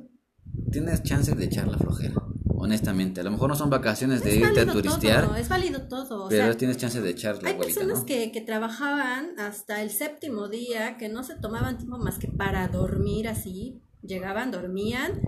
tienes 0.71 1.03
chances 1.03 1.37
de 1.37 1.45
echar 1.45 1.69
la 1.69 1.79
flojera. 1.79 2.15
Honestamente, 2.57 3.21
a 3.21 3.25
lo 3.25 3.31
mejor 3.31 3.51
no 3.51 3.57
son 3.57 3.69
vacaciones 3.69 4.23
de 4.23 4.37
irte 4.37 4.61
a 4.61 4.67
turistear. 4.67 5.27
Todo, 5.27 5.37
es 5.37 5.49
válido 5.49 5.83
todo. 5.83 6.29
pero 6.29 6.57
tienes 6.57 6.79
chances 6.79 7.03
de 7.03 7.11
echar 7.11 7.43
la 7.43 7.51
Hay 7.51 7.59
personas 7.59 8.05
que, 8.05 8.33
que 8.33 8.41
trabajaban 8.41 9.39
hasta 9.39 9.83
el 9.83 9.91
séptimo 9.91 10.49
día, 10.49 10.97
que 10.97 11.09
no 11.09 11.25
se 11.25 11.35
tomaban 11.35 11.77
tiempo 11.77 11.99
más 11.99 12.19
que 12.19 12.29
para 12.29 12.67
dormir 12.69 13.29
así. 13.29 13.83
Llegaban, 14.03 14.51
dormían, 14.51 15.21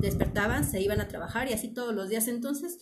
despertaban, 0.00 0.64
se 0.64 0.80
iban 0.80 1.00
a 1.00 1.08
trabajar 1.08 1.48
y 1.48 1.54
así 1.54 1.68
todos 1.68 1.94
los 1.94 2.08
días. 2.08 2.28
Entonces, 2.28 2.78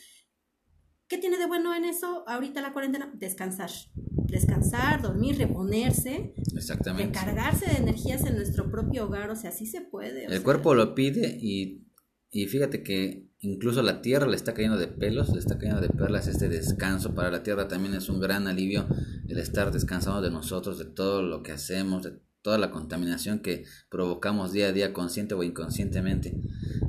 ¿Qué 1.14 1.20
tiene 1.20 1.38
de 1.38 1.46
bueno 1.46 1.72
en 1.76 1.84
eso 1.84 2.24
ahorita 2.26 2.60
la 2.60 2.72
cuarentena? 2.72 3.08
Descansar. 3.14 3.70
Descansar, 3.94 5.00
dormir, 5.00 5.38
reponerse. 5.38 6.34
Exactamente. 6.56 7.16
Recargarse 7.16 7.66
de 7.66 7.76
energías 7.76 8.24
en 8.24 8.34
nuestro 8.34 8.68
propio 8.68 9.04
hogar, 9.04 9.30
o 9.30 9.36
sea, 9.36 9.52
sí 9.52 9.64
se 9.64 9.80
puede. 9.80 10.24
El 10.24 10.42
cuerpo 10.42 10.74
lo 10.74 10.96
pide 10.96 11.38
y, 11.40 11.86
y 12.32 12.46
fíjate 12.46 12.82
que 12.82 13.28
incluso 13.38 13.80
la 13.82 14.02
tierra 14.02 14.26
le 14.26 14.34
está 14.34 14.54
cayendo 14.54 14.76
de 14.76 14.88
pelos, 14.88 15.32
le 15.32 15.38
está 15.38 15.56
cayendo 15.56 15.80
de 15.80 15.88
perlas 15.88 16.26
este 16.26 16.48
descanso. 16.48 17.14
Para 17.14 17.30
la 17.30 17.44
tierra 17.44 17.68
también 17.68 17.94
es 17.94 18.08
un 18.08 18.18
gran 18.18 18.48
alivio 18.48 18.88
el 19.28 19.38
estar 19.38 19.70
descansando 19.70 20.20
de 20.20 20.32
nosotros, 20.32 20.80
de 20.80 20.86
todo 20.86 21.22
lo 21.22 21.44
que 21.44 21.52
hacemos, 21.52 22.02
de 22.02 22.18
toda 22.42 22.58
la 22.58 22.72
contaminación 22.72 23.38
que 23.38 23.66
provocamos 23.88 24.52
día 24.52 24.66
a 24.66 24.72
día 24.72 24.92
consciente 24.92 25.34
o 25.34 25.44
inconscientemente. 25.44 26.36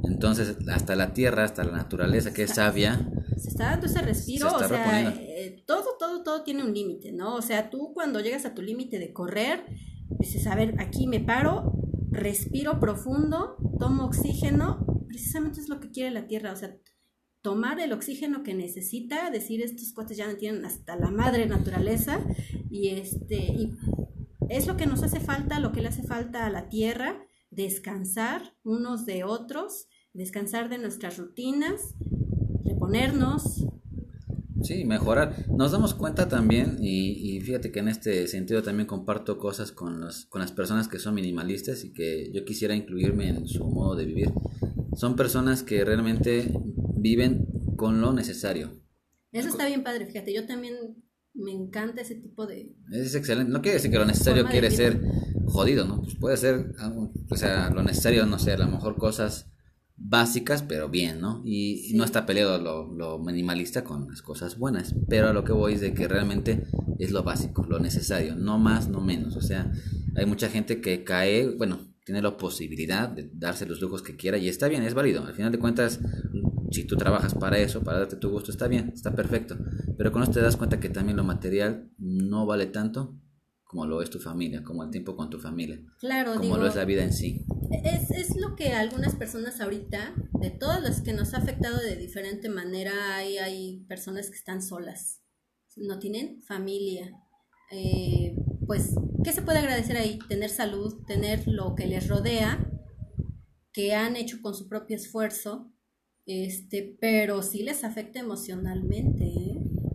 Entonces, 0.03 0.57
hasta 0.67 0.95
la 0.95 1.13
tierra, 1.13 1.43
hasta 1.43 1.63
la 1.63 1.73
naturaleza 1.73 2.33
que 2.33 2.43
es 2.43 2.55
sabia, 2.55 3.07
se 3.37 3.49
está 3.49 3.71
dando 3.71 3.87
ese 3.87 4.01
respiro, 4.01 4.55
o 4.55 4.59
sea, 4.59 5.13
eh, 5.19 5.63
todo, 5.65 5.97
todo, 5.99 6.23
todo 6.23 6.43
tiene 6.43 6.63
un 6.63 6.73
límite, 6.73 7.11
¿no? 7.11 7.35
O 7.35 7.41
sea, 7.41 7.69
tú 7.69 7.91
cuando 7.93 8.19
llegas 8.19 8.45
a 8.45 8.53
tu 8.53 8.61
límite 8.61 8.99
de 8.99 9.13
correr, 9.13 9.65
dices, 10.19 10.47
a 10.47 10.55
ver, 10.55 10.75
aquí 10.79 11.07
me 11.07 11.19
paro, 11.19 11.73
respiro 12.11 12.79
profundo, 12.79 13.57
tomo 13.79 14.05
oxígeno, 14.05 14.85
precisamente 15.07 15.59
es 15.59 15.69
lo 15.69 15.79
que 15.79 15.91
quiere 15.91 16.11
la 16.11 16.27
Tierra, 16.27 16.53
o 16.53 16.55
sea, 16.55 16.77
tomar 17.41 17.79
el 17.79 17.93
oxígeno 17.93 18.41
que 18.43 18.53
necesita, 18.53 19.29
decir, 19.29 19.61
estos 19.61 19.93
cuates 19.93 20.17
ya 20.17 20.27
no 20.27 20.35
tienen 20.35 20.65
hasta 20.65 20.95
la 20.95 21.11
madre 21.11 21.45
naturaleza, 21.45 22.19
y 22.71 22.89
este, 22.89 23.35
y 23.35 23.73
es 24.49 24.67
lo 24.67 24.77
que 24.77 24.85
nos 24.85 25.03
hace 25.03 25.19
falta, 25.19 25.59
lo 25.59 25.71
que 25.71 25.81
le 25.81 25.89
hace 25.89 26.03
falta 26.03 26.45
a 26.45 26.49
la 26.49 26.69
Tierra, 26.69 27.25
descansar 27.51 28.55
unos 28.63 29.05
de 29.05 29.23
otros, 29.23 29.87
descansar 30.13 30.69
de 30.69 30.77
nuestras 30.77 31.17
rutinas, 31.17 31.95
reponernos. 32.65 33.65
Sí, 34.61 34.85
mejorar. 34.85 35.45
Nos 35.49 35.71
damos 35.71 35.93
cuenta 35.93 36.27
también, 36.27 36.77
y, 36.79 37.39
fíjate 37.41 37.71
que 37.71 37.79
en 37.79 37.87
este 37.87 38.27
sentido 38.27 38.63
también 38.63 38.87
comparto 38.87 39.37
cosas 39.37 39.71
con, 39.71 39.99
los, 40.01 40.25
con 40.25 40.41
las 40.41 40.51
personas 40.51 40.87
que 40.87 40.99
son 40.99 41.13
minimalistas 41.13 41.83
y 41.83 41.93
que 41.93 42.31
yo 42.33 42.45
quisiera 42.45 42.75
incluirme 42.75 43.29
en 43.29 43.47
su 43.47 43.65
modo 43.65 43.95
de 43.95 44.05
vivir. 44.05 44.31
Son 44.95 45.15
personas 45.15 45.61
que 45.61 45.83
realmente 45.83 46.51
viven 46.97 47.45
con 47.75 48.01
lo 48.01 48.13
necesario. 48.13 48.81
Eso 49.31 49.49
está 49.49 49.67
bien 49.67 49.83
padre, 49.83 50.05
fíjate, 50.05 50.33
yo 50.33 50.45
también 50.47 50.75
me 51.33 51.51
encanta 51.51 52.01
ese 52.01 52.15
tipo 52.15 52.47
de... 52.47 52.73
Es 52.91 53.13
excelente, 53.13 53.51
no 53.51 53.61
quiere 53.61 53.75
decir 53.75 53.91
que 53.91 53.97
lo 53.97 54.05
necesario 54.05 54.45
quiere 54.45 54.71
ser 54.71 55.01
jodido, 55.45 55.85
¿no? 55.85 56.01
Pues 56.01 56.15
puede 56.15 56.37
ser, 56.37 56.73
o 57.29 57.35
sea, 57.35 57.69
lo 57.69 57.83
necesario, 57.83 58.25
no 58.25 58.39
sé, 58.39 58.53
a 58.53 58.57
lo 58.57 58.67
mejor 58.67 58.95
cosas 58.95 59.51
básicas, 59.97 60.61
pero 60.61 60.89
bien, 60.89 61.21
¿no? 61.21 61.41
Y 61.45 61.91
no 61.95 62.03
está 62.03 62.25
peleado 62.25 62.57
lo, 62.57 62.93
lo, 62.93 63.19
minimalista 63.19 63.83
con 63.83 64.07
las 64.09 64.21
cosas 64.21 64.57
buenas, 64.57 64.93
pero 65.07 65.29
a 65.29 65.33
lo 65.33 65.43
que 65.43 65.53
voy 65.53 65.73
es 65.73 65.81
de 65.81 65.93
que 65.93 66.07
realmente 66.07 66.67
es 66.99 67.11
lo 67.11 67.23
básico, 67.23 67.65
lo 67.67 67.79
necesario, 67.79 68.35
no 68.35 68.59
más, 68.59 68.89
no 68.89 69.01
menos. 69.01 69.35
O 69.35 69.41
sea, 69.41 69.71
hay 70.15 70.25
mucha 70.25 70.49
gente 70.49 70.81
que 70.81 71.03
cae, 71.03 71.55
bueno, 71.55 71.79
tiene 72.05 72.21
la 72.21 72.37
posibilidad 72.37 73.09
de 73.09 73.29
darse 73.33 73.65
los 73.65 73.81
lujos 73.81 74.03
que 74.03 74.15
quiera 74.15 74.37
y 74.37 74.47
está 74.47 74.67
bien, 74.67 74.83
es 74.83 74.93
válido. 74.93 75.25
Al 75.25 75.33
final 75.33 75.51
de 75.51 75.59
cuentas, 75.59 75.99
si 76.71 76.83
tú 76.83 76.97
trabajas 76.97 77.33
para 77.33 77.57
eso, 77.57 77.83
para 77.83 77.99
darte 77.99 78.17
tu 78.17 78.29
gusto, 78.29 78.51
está 78.51 78.67
bien, 78.67 78.91
está 78.93 79.15
perfecto. 79.15 79.57
Pero 79.97 80.11
con 80.11 80.21
esto 80.21 80.35
te 80.35 80.41
das 80.41 80.57
cuenta 80.57 80.79
que 80.79 80.89
también 80.89 81.17
lo 81.17 81.23
material 81.23 81.89
no 81.97 82.45
vale 82.45 82.67
tanto 82.67 83.15
como 83.75 83.87
lo 83.87 84.01
es 84.01 84.09
tu 84.09 84.19
familia, 84.19 84.63
como 84.63 84.85
el 84.85 84.89
tiempo 84.89 85.17
con 85.17 85.29
tu 85.29 85.37
familia. 85.37 85.77
Claro, 85.99 86.35
como 86.35 86.55
lo 86.55 86.65
es 86.65 86.77
la 86.77 86.85
vida 86.85 87.03
en 87.03 87.11
sí. 87.11 87.43
Es, 87.83 88.09
es 88.09 88.37
lo 88.37 88.55
que 88.55 88.71
algunas 88.71 89.15
personas 89.15 89.59
ahorita, 89.59 90.15
de 90.39 90.49
todas 90.49 90.81
las 90.81 91.01
que 91.01 91.11
nos 91.11 91.33
ha 91.33 91.39
afectado 91.39 91.77
de 91.79 91.97
diferente 91.97 92.47
manera, 92.47 93.17
hay, 93.17 93.37
hay 93.37 93.83
personas 93.89 94.29
que 94.29 94.37
están 94.37 94.61
solas, 94.61 95.21
no 95.75 95.99
tienen 95.99 96.41
familia. 96.41 97.21
Eh, 97.69 98.37
pues, 98.65 98.95
¿qué 99.25 99.33
se 99.33 99.41
puede 99.41 99.59
agradecer 99.59 99.97
ahí? 99.97 100.19
Tener 100.29 100.49
salud, 100.49 101.03
tener 101.05 101.45
lo 101.45 101.75
que 101.75 101.85
les 101.85 102.07
rodea, 102.07 102.65
que 103.73 103.93
han 103.93 104.15
hecho 104.15 104.41
con 104.41 104.55
su 104.55 104.69
propio 104.69 104.95
esfuerzo, 104.95 105.69
este, 106.25 106.95
pero 107.01 107.43
sí 107.43 107.61
les 107.61 107.83
afecta 107.83 108.21
emocionalmente. 108.21 109.25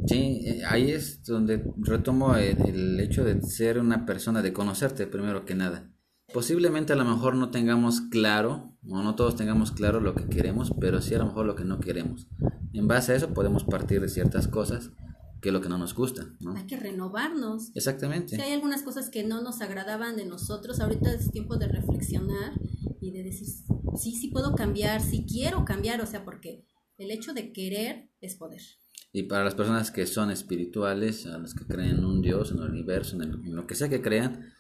¿Eh? 0.01 0.07
Sí, 0.07 0.43
eh, 0.45 0.63
ahí 0.67 0.91
es 0.91 1.23
donde 1.25 1.65
retomo 1.79 2.35
el, 2.37 2.61
el, 2.67 3.01
hecho 3.01 3.25
de 3.25 3.41
ser 3.43 3.79
una 3.79 4.07
persona, 4.07 4.43
de 4.43 4.53
conocerte 4.53 5.07
primero 5.07 5.45
que 5.45 5.55
nada. 5.55 5.91
Posiblemente 6.33 6.93
a 6.93 6.97
lo 6.97 7.05
mejor 7.05 7.35
no 7.35 7.51
tengamos 7.51 8.01
claro, 8.03 8.77
o 8.89 9.03
no 9.03 9.15
todos 9.17 9.37
tengamos 9.37 9.73
claro 9.73 10.01
lo 10.01 10.15
que 10.15 10.29
queremos, 10.29 10.73
pero 10.81 11.03
sí 11.03 11.15
a 11.15 11.19
lo 11.19 11.27
mejor 11.27 11.47
lo 11.47 11.57
que 11.57 11.65
no 11.65 11.81
queremos. 11.81 12.29
En 12.73 12.87
base 12.87 13.13
a 13.13 13.17
eso 13.17 13.35
podemos 13.35 13.65
partir 13.65 14.01
de 14.01 14.09
ciertas 14.09 14.47
cosas 14.47 14.91
que 15.41 15.49
es 15.49 15.53
lo 15.53 15.61
que 15.61 15.69
no 15.69 15.79
nos 15.79 15.95
gusta. 15.95 16.27
¿no? 16.41 16.55
Hay 16.55 16.67
que 16.67 16.77
renovarnos. 16.77 17.71
Exactamente. 17.75 18.37
Si 18.37 18.43
hay 18.43 18.53
algunas 18.53 18.83
cosas 18.83 19.09
que 19.09 19.25
no 19.25 19.43
nos 19.43 19.61
agradaban 19.61 20.17
de 20.17 20.27
nosotros, 20.27 20.81
ahorita 20.81 21.13
es 21.13 21.31
tiempo 21.31 21.57
de 21.57 21.69
reflexionar 21.69 22.53
y 23.01 23.11
de 23.11 23.23
decir, 23.23 23.49
sí, 23.97 24.15
sí 24.15 24.29
puedo 24.29 24.55
cambiar, 24.55 25.01
sí 25.01 25.25
quiero 25.27 25.65
cambiar, 25.65 26.01
o 26.03 26.07
sea, 26.07 26.25
porque 26.25 26.67
el 26.99 27.11
hecho 27.11 27.33
de 27.33 27.53
querer 27.53 28.11
es 28.21 28.37
poder. 28.37 28.61
Y 29.13 29.25
para 29.25 29.45
las 29.45 29.55
personas 29.55 29.91
que 29.91 30.07
son 30.07 30.31
espirituales, 30.31 31.27
a 31.27 31.39
las 31.39 31.55
que 31.55 31.67
creen 31.67 31.99
en 31.99 32.05
un 32.05 32.23
Dios, 32.23 32.53
en 32.53 32.59
el 32.59 32.71
universo, 32.71 33.17
en, 33.17 33.23
el, 33.23 33.35
en 33.45 33.57
lo 33.57 33.67
que 33.67 33.75
sea 33.75 33.89
que 33.89 34.03
crean, 34.03 34.53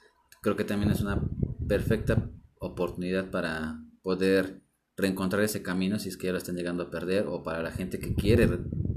creo 0.42 0.57
que 0.57 0.64
también 0.64 0.90
es 0.90 1.00
una 1.00 1.23
perfecta 1.69 2.30
oportunidad 2.59 3.30
para 3.30 3.80
poder 4.02 4.62
reencontrar 4.97 5.42
ese 5.42 5.62
camino 5.62 5.99
si 5.99 6.09
es 6.09 6.16
que 6.16 6.26
ya 6.26 6.33
lo 6.33 6.38
están 6.38 6.57
llegando 6.57 6.85
a 6.85 6.90
perder 6.90 7.26
o 7.26 7.42
para 7.42 7.62
la 7.62 7.71
gente 7.71 7.99
que 7.99 8.14
quiere 8.14 8.49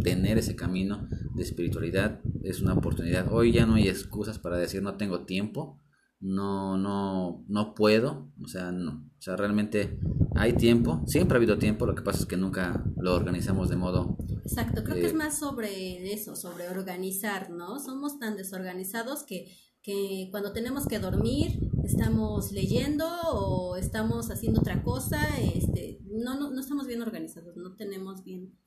tener 0.04 0.38
ese 0.38 0.56
camino 0.56 1.08
de 1.34 1.44
espiritualidad 1.44 2.20
es 2.44 2.62
una 2.62 2.74
oportunidad. 2.74 3.32
Hoy 3.32 3.54
ya 3.54 3.66
no 3.66 3.76
hay 3.76 3.88
excusas 3.88 4.38
para 4.40 4.58
decir 4.58 4.82
no 4.82 4.98
tengo 4.98 5.26
tiempo, 5.26 5.80
no 6.20 6.78
no 6.78 7.46
no 7.48 7.74
puedo, 7.74 8.32
o 8.42 8.48
sea, 8.48 8.72
no, 8.72 9.10
o 9.18 9.22
sea, 9.22 9.36
realmente 9.36 10.00
hay 10.36 10.54
tiempo, 10.54 11.04
siempre 11.06 11.36
ha 11.36 11.38
habido 11.38 11.58
tiempo, 11.58 11.86
lo 11.86 11.96
que 11.96 12.02
pasa 12.02 12.20
es 12.20 12.26
que 12.26 12.38
nunca 12.38 12.84
lo 12.98 13.16
organizamos 13.16 13.70
de 13.70 13.78
modo 13.78 14.18
Exacto, 14.44 14.84
creo 14.84 14.98
eh, 14.98 15.02
que 15.02 15.08
es 15.08 15.14
más 15.14 15.40
sobre 15.40 16.14
eso, 16.14 16.36
sobre 16.36 16.70
organizar, 16.70 17.50
¿no? 17.50 17.80
Somos 17.80 18.20
tan 18.20 18.38
desorganizados 18.38 19.24
que 19.24 19.52
que 19.84 20.30
cuando 20.32 20.54
tenemos 20.54 20.88
que 20.88 20.98
dormir 20.98 21.60
estamos 21.84 22.54
leyendo 22.54 23.06
o 23.34 23.76
estamos 23.76 24.32
haciendo 24.32 24.62
otra 24.62 24.82
cosa, 24.82 25.20
este, 25.38 26.00
no, 26.06 26.40
no, 26.40 26.50
no 26.52 26.62
estamos 26.62 26.88
bien 26.88 27.02
organizados, 27.02 27.58
no 27.58 27.76
tenemos 27.76 28.24
bien 28.24 28.58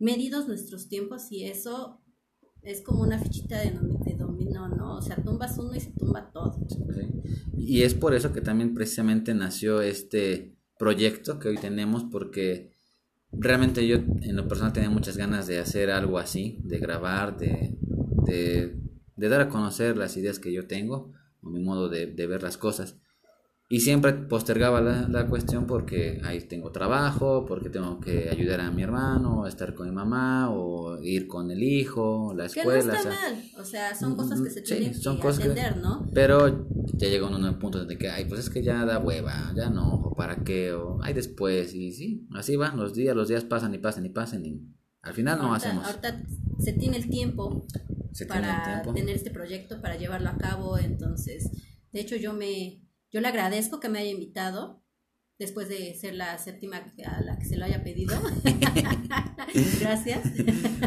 medidos 0.00 0.48
nuestros 0.48 0.88
tiempos 0.88 1.30
y 1.30 1.44
eso 1.44 2.02
es 2.62 2.82
como 2.82 3.02
una 3.02 3.20
fichita 3.20 3.60
de, 3.60 3.70
de 3.70 4.16
dominó, 4.16 4.68
¿no? 4.68 4.96
O 4.96 5.02
sea, 5.02 5.16
tumbas 5.16 5.56
uno 5.58 5.76
y 5.76 5.80
se 5.80 5.92
tumba 5.92 6.32
todo. 6.32 6.66
Sí. 6.68 6.78
Y 7.56 7.82
es 7.82 7.94
por 7.94 8.14
eso 8.14 8.32
que 8.32 8.40
también 8.40 8.74
precisamente 8.74 9.32
nació 9.32 9.80
este 9.80 10.58
proyecto 10.76 11.38
que 11.38 11.48
hoy 11.48 11.56
tenemos, 11.56 12.04
porque 12.10 12.73
realmente 13.38 13.86
yo 13.86 13.96
en 13.96 14.36
lo 14.36 14.48
personal 14.48 14.72
tenía 14.72 14.90
muchas 14.90 15.16
ganas 15.16 15.46
de 15.46 15.58
hacer 15.58 15.90
algo 15.90 16.18
así, 16.18 16.58
de 16.64 16.78
grabar, 16.78 17.36
de, 17.36 17.76
de 19.16 19.28
dar 19.28 19.40
a 19.40 19.48
conocer 19.48 19.96
las 19.96 20.16
ideas 20.16 20.38
que 20.38 20.52
yo 20.52 20.66
tengo 20.66 21.12
o 21.42 21.50
mi 21.50 21.60
modo 21.60 21.88
de, 21.88 22.06
de 22.06 22.26
ver 22.26 22.42
las 22.42 22.56
cosas. 22.56 22.96
Y 23.74 23.80
siempre 23.80 24.12
postergaba 24.12 24.80
la, 24.80 25.08
la, 25.08 25.26
cuestión 25.26 25.66
porque 25.66 26.20
ahí 26.22 26.40
tengo 26.42 26.70
trabajo, 26.70 27.44
porque 27.44 27.70
tengo 27.70 27.98
que 27.98 28.28
ayudar 28.30 28.60
a 28.60 28.70
mi 28.70 28.84
hermano, 28.84 29.48
estar 29.48 29.74
con 29.74 29.88
mi 29.88 29.92
mamá, 29.92 30.48
o 30.52 31.02
ir 31.02 31.26
con 31.26 31.50
el 31.50 31.60
hijo, 31.60 32.32
la 32.36 32.44
escuela. 32.44 32.70
Que 32.80 32.86
no 32.86 32.94
está 32.94 33.00
o 33.00 33.02
sea, 33.02 33.10
mal, 33.10 33.44
o 33.58 33.64
sea, 33.64 33.94
son 33.96 34.14
cosas 34.14 34.40
que 34.42 34.50
se 34.50 34.62
tienen 34.62 34.94
son 34.94 35.18
que 35.18 35.26
atender, 35.26 35.78
¿no? 35.78 36.08
Pero 36.14 36.68
ya 36.92 37.08
llega 37.08 37.26
uno 37.26 37.44
a 37.44 37.50
un 37.50 37.58
punto 37.58 37.84
de 37.84 37.98
que, 37.98 38.08
ay, 38.08 38.26
pues 38.26 38.42
es 38.42 38.48
que 38.48 38.62
ya 38.62 38.84
da 38.84 39.00
hueva, 39.00 39.52
ya 39.56 39.70
no, 39.70 39.94
o 39.94 40.14
para 40.14 40.44
qué, 40.44 40.72
o 40.72 41.00
ay 41.02 41.12
después, 41.12 41.74
y 41.74 41.90
sí, 41.90 42.28
así 42.32 42.54
van 42.54 42.76
los 42.76 42.94
días, 42.94 43.16
los 43.16 43.26
días 43.26 43.42
pasan 43.42 43.74
y 43.74 43.78
pasan 43.78 44.06
y 44.06 44.10
pasan, 44.10 44.46
y 44.46 44.62
al 45.02 45.14
final 45.14 45.40
no 45.40 45.52
hacemos. 45.52 45.84
Ahorita 45.84 46.22
se 46.60 46.74
tiene 46.74 46.96
el 46.96 47.10
tiempo 47.10 47.66
Se 48.12 48.24
para 48.24 48.40
tiene 48.40 48.56
el 48.56 48.62
tiempo. 48.62 48.94
tener 48.94 49.16
este 49.16 49.32
proyecto, 49.32 49.80
para 49.80 49.96
llevarlo 49.96 50.28
a 50.28 50.36
cabo. 50.36 50.78
Entonces, 50.78 51.50
de 51.90 52.00
hecho, 52.00 52.14
yo 52.14 52.34
me, 52.34 52.84
yo 53.14 53.20
le 53.20 53.28
agradezco 53.28 53.78
que 53.78 53.88
me 53.88 54.00
haya 54.00 54.10
invitado 54.10 54.82
después 55.38 55.68
de 55.68 55.94
ser 55.94 56.16
la 56.16 56.36
séptima 56.36 56.78
a 57.06 57.20
la 57.20 57.38
que 57.38 57.44
se 57.44 57.56
lo 57.56 57.64
haya 57.64 57.84
pedido. 57.84 58.16
Gracias. 59.80 60.32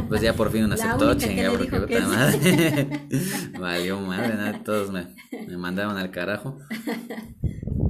Pues 0.10 0.22
ya 0.22 0.34
por 0.34 0.52
fin 0.52 0.66
uno 0.66 0.76
La 0.76 0.94
aceptó, 0.94 1.14
chinga, 1.16 1.50
porque 1.52 1.80
puta 1.80 2.06
madre. 2.06 3.08
Valió 3.60 4.02
madre, 4.02 4.36
nada, 4.36 4.62
todos 4.62 4.92
me, 4.92 5.16
me 5.48 5.56
mandaban 5.56 5.96
al 5.96 6.12
carajo. 6.12 6.60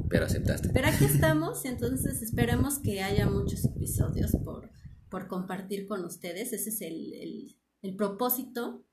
Pero 0.08 0.26
aceptaste. 0.26 0.70
Pero 0.70 0.88
aquí 0.88 1.06
estamos, 1.06 1.66
entonces 1.66 2.22
esperamos 2.22 2.78
que 2.78 3.02
haya 3.02 3.28
muchos 3.28 3.66
episodios 3.66 4.34
por, 4.46 4.70
por 5.10 5.28
compartir 5.28 5.88
con 5.88 6.06
ustedes. 6.06 6.54
Ese 6.54 6.70
es 6.70 6.82
el, 6.82 7.12
el, 7.16 7.58
el 7.82 7.96
propósito. 7.96 8.86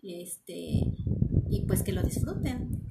Este, 0.00 0.94
y 1.50 1.64
pues 1.66 1.82
que 1.82 1.92
lo 1.92 2.04
disfruten. 2.04 2.82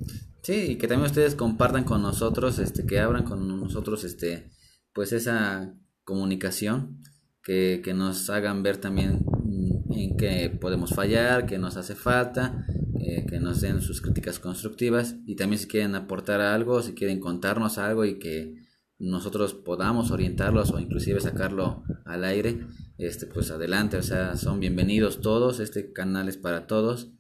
Sí, 0.42 0.72
y 0.72 0.76
que 0.78 0.88
también 0.88 1.10
ustedes 1.10 1.36
compartan 1.36 1.84
con 1.84 2.02
nosotros, 2.02 2.58
este, 2.58 2.86
que 2.86 3.00
abran 3.00 3.24
con 3.24 3.48
nosotros, 3.48 4.04
este, 4.04 4.50
pues 4.94 5.14
esa 5.14 5.76
comunicación, 6.04 7.02
que, 7.44 7.82
que 7.84 7.94
nos 7.94 8.30
hagan 8.30 8.64
ver 8.64 8.78
también 8.78 9.24
mm, 9.44 9.94
en 9.94 10.18
qué 10.18 10.50
podemos 10.50 10.94
fallar, 10.94 11.46
qué 11.46 11.58
nos 11.58 11.78
hace 11.78 11.96
falta, 11.96 12.66
eh, 13.00 13.26
que 13.28 13.40
nos 13.40 13.62
den 13.62 13.82
sus 13.82 14.02
críticas 14.02 14.40
constructivas. 14.40 15.16
Y 15.26 15.36
también 15.36 15.60
si 15.60 15.68
quieren 15.68 15.96
aportar 15.96 16.42
algo, 16.42 16.82
si 16.82 16.94
quieren 16.94 17.20
contarnos 17.20 17.78
algo 17.78 18.06
y 18.06 18.20
que 18.20 18.56
nosotros 18.98 19.54
podamos 19.54 20.12
orientarlos 20.12 20.72
o 20.72 20.80
inclusive 20.80 21.20
sacarlo 21.20 21.84
al 22.06 22.24
aire, 22.24 22.66
este, 22.98 23.26
pues 23.26 23.50
adelante, 23.50 23.98
o 23.98 24.04
sea, 24.04 24.38
son 24.38 24.60
bienvenidos 24.60 25.22
todos, 25.22 25.60
este 25.60 25.92
canal 25.92 26.30
es 26.30 26.38
para 26.38 26.68
todos, 26.68 27.12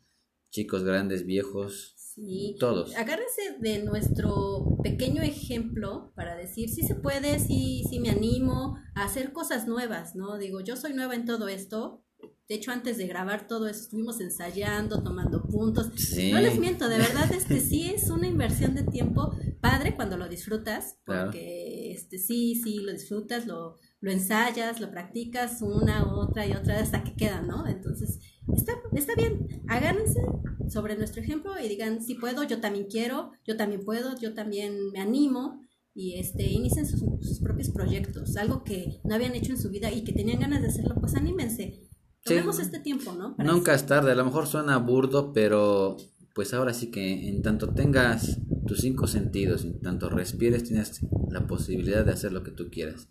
chicos, 0.51 0.83
grandes, 0.83 1.25
viejos, 1.25 1.95
Sí. 2.15 2.55
todos. 2.59 2.95
Agárrense 2.95 3.57
de 3.59 3.83
nuestro 3.83 4.77
pequeño 4.83 5.21
ejemplo 5.21 6.11
para 6.15 6.35
decir 6.35 6.69
si 6.69 6.81
se 6.83 6.95
puede, 6.95 7.39
si 7.39 7.83
sí 7.89 7.99
me 7.99 8.09
animo 8.09 8.77
a 8.95 9.05
hacer 9.05 9.31
cosas 9.33 9.67
nuevas, 9.67 10.15
¿no? 10.15 10.37
Digo, 10.37 10.61
yo 10.61 10.75
soy 10.75 10.93
nueva 10.93 11.15
en 11.15 11.25
todo 11.25 11.47
esto. 11.47 12.03
De 12.47 12.55
hecho, 12.55 12.71
antes 12.71 12.97
de 12.97 13.07
grabar 13.07 13.47
todo 13.47 13.67
eso, 13.67 13.79
estuvimos 13.81 14.19
ensayando, 14.19 15.01
tomando 15.03 15.43
puntos. 15.47 15.89
Sí. 15.95 16.31
No 16.33 16.41
les 16.41 16.59
miento, 16.59 16.89
de 16.89 16.97
verdad, 16.97 17.31
este 17.33 17.59
sí 17.61 17.89
es 17.89 18.09
una 18.09 18.27
inversión 18.27 18.75
de 18.75 18.83
tiempo 18.83 19.33
padre 19.61 19.95
cuando 19.95 20.17
lo 20.17 20.27
disfrutas, 20.27 20.97
Claro. 21.05 21.25
porque 21.27 21.93
este 21.93 22.17
sí, 22.17 22.55
sí, 22.61 22.79
lo 22.79 22.91
disfrutas, 22.91 23.47
lo, 23.47 23.77
lo 24.01 24.11
ensayas, 24.11 24.81
lo 24.81 24.89
practicas 24.89 25.61
una, 25.61 26.11
otra 26.11 26.47
y 26.47 26.53
otra 26.53 26.79
hasta 26.79 27.03
que 27.03 27.15
queda, 27.15 27.41
¿no? 27.41 27.67
Entonces, 27.67 28.19
está, 28.53 28.73
está 28.93 29.13
bien, 29.15 29.63
agárrense 29.67 30.19
sobre 30.67 30.97
nuestro 30.97 31.21
ejemplo 31.21 31.53
y 31.63 31.69
digan, 31.69 32.01
si 32.01 32.15
puedo, 32.15 32.43
yo 32.43 32.59
también 32.59 32.87
quiero, 32.89 33.31
yo 33.45 33.57
también 33.57 33.85
puedo, 33.85 34.17
yo 34.19 34.33
también 34.33 34.91
me 34.91 34.99
animo 34.99 35.61
y 35.93 36.17
este 36.17 36.43
inicien 36.43 36.87
sus, 36.87 37.01
sus 37.21 37.39
propios 37.39 37.69
proyectos, 37.69 38.35
algo 38.37 38.63
que 38.63 39.01
no 39.03 39.13
habían 39.13 39.35
hecho 39.35 39.51
en 39.51 39.59
su 39.59 39.69
vida 39.69 39.91
y 39.91 40.03
que 40.03 40.13
tenían 40.13 40.39
ganas 40.39 40.61
de 40.61 40.69
hacerlo, 40.69 40.95
pues 40.99 41.15
anímense. 41.15 41.81
Sí. 42.23 42.35
Tomemos 42.35 42.59
este 42.59 42.79
tiempo, 42.79 43.13
¿no? 43.13 43.35
Para 43.35 43.51
Nunca 43.51 43.73
es 43.75 43.85
tarde, 43.85 44.11
a 44.11 44.15
lo 44.15 44.25
mejor 44.25 44.47
suena 44.47 44.77
burdo, 44.77 45.31
pero 45.31 45.97
pues 46.33 46.53
ahora 46.53 46.73
sí 46.73 46.89
que 46.89 47.29
en 47.29 47.41
tanto 47.41 47.73
tengas 47.73 48.39
tus 48.65 48.79
cinco 48.79 49.05
sentidos, 49.05 49.63
en 49.63 49.79
tanto 49.81 50.09
respires, 50.09 50.63
tienes 50.63 51.01
la 51.29 51.45
posibilidad 51.45 52.05
de 52.05 52.13
hacer 52.13 52.31
lo 52.31 52.41
que 52.41 52.51
tú 52.51 52.69
quieras. 52.71 53.09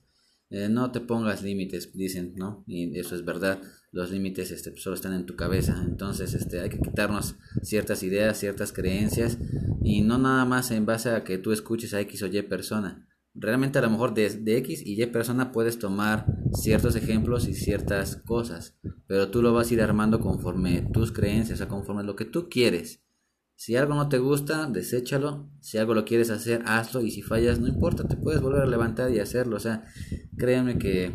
Eh, 0.50 0.68
no 0.68 0.90
te 0.90 1.00
pongas 1.00 1.42
límites, 1.42 1.92
dicen, 1.94 2.34
¿no? 2.36 2.64
Y 2.66 2.98
eso 2.98 3.14
es 3.14 3.24
verdad. 3.24 3.60
Los 3.92 4.10
límites 4.10 4.50
este, 4.50 4.76
solo 4.76 4.96
están 4.96 5.14
en 5.14 5.24
tu 5.24 5.36
cabeza. 5.36 5.80
Entonces 5.86 6.34
este, 6.34 6.60
hay 6.60 6.68
que 6.68 6.80
quitarnos 6.80 7.36
ciertas 7.62 8.02
ideas, 8.02 8.38
ciertas 8.38 8.72
creencias 8.72 9.38
y 9.82 10.02
no 10.02 10.18
nada 10.18 10.44
más 10.44 10.70
en 10.72 10.86
base 10.86 11.10
a 11.10 11.22
que 11.22 11.38
tú 11.38 11.52
escuches 11.52 11.94
a 11.94 12.00
X 12.00 12.22
o 12.24 12.26
Y 12.26 12.42
persona. 12.42 13.06
Realmente 13.32 13.78
a 13.78 13.82
lo 13.82 13.90
mejor 13.90 14.12
de, 14.12 14.28
de 14.28 14.56
X 14.58 14.82
y 14.84 15.00
Y 15.00 15.06
persona 15.06 15.52
puedes 15.52 15.78
tomar 15.78 16.26
ciertos 16.52 16.96
ejemplos 16.96 17.46
y 17.46 17.54
ciertas 17.54 18.16
cosas, 18.16 18.76
pero 19.06 19.30
tú 19.30 19.40
lo 19.40 19.52
vas 19.52 19.70
a 19.70 19.74
ir 19.74 19.82
armando 19.82 20.18
conforme 20.18 20.82
tus 20.92 21.12
creencias, 21.12 21.60
o 21.60 21.68
conforme 21.68 22.02
lo 22.02 22.16
que 22.16 22.24
tú 22.24 22.48
quieres. 22.48 23.04
Si 23.60 23.76
algo 23.76 23.94
no 23.94 24.08
te 24.08 24.16
gusta, 24.16 24.70
deséchalo. 24.70 25.50
Si 25.60 25.76
algo 25.76 25.92
lo 25.92 26.06
quieres 26.06 26.30
hacer, 26.30 26.62
hazlo. 26.64 27.02
Y 27.02 27.10
si 27.10 27.20
fallas, 27.20 27.60
no 27.60 27.68
importa, 27.68 28.08
te 28.08 28.16
puedes 28.16 28.40
volver 28.40 28.62
a 28.62 28.66
levantar 28.66 29.10
y 29.10 29.18
hacerlo. 29.18 29.56
O 29.56 29.60
sea, 29.60 29.84
créanme 30.38 30.78
que, 30.78 31.12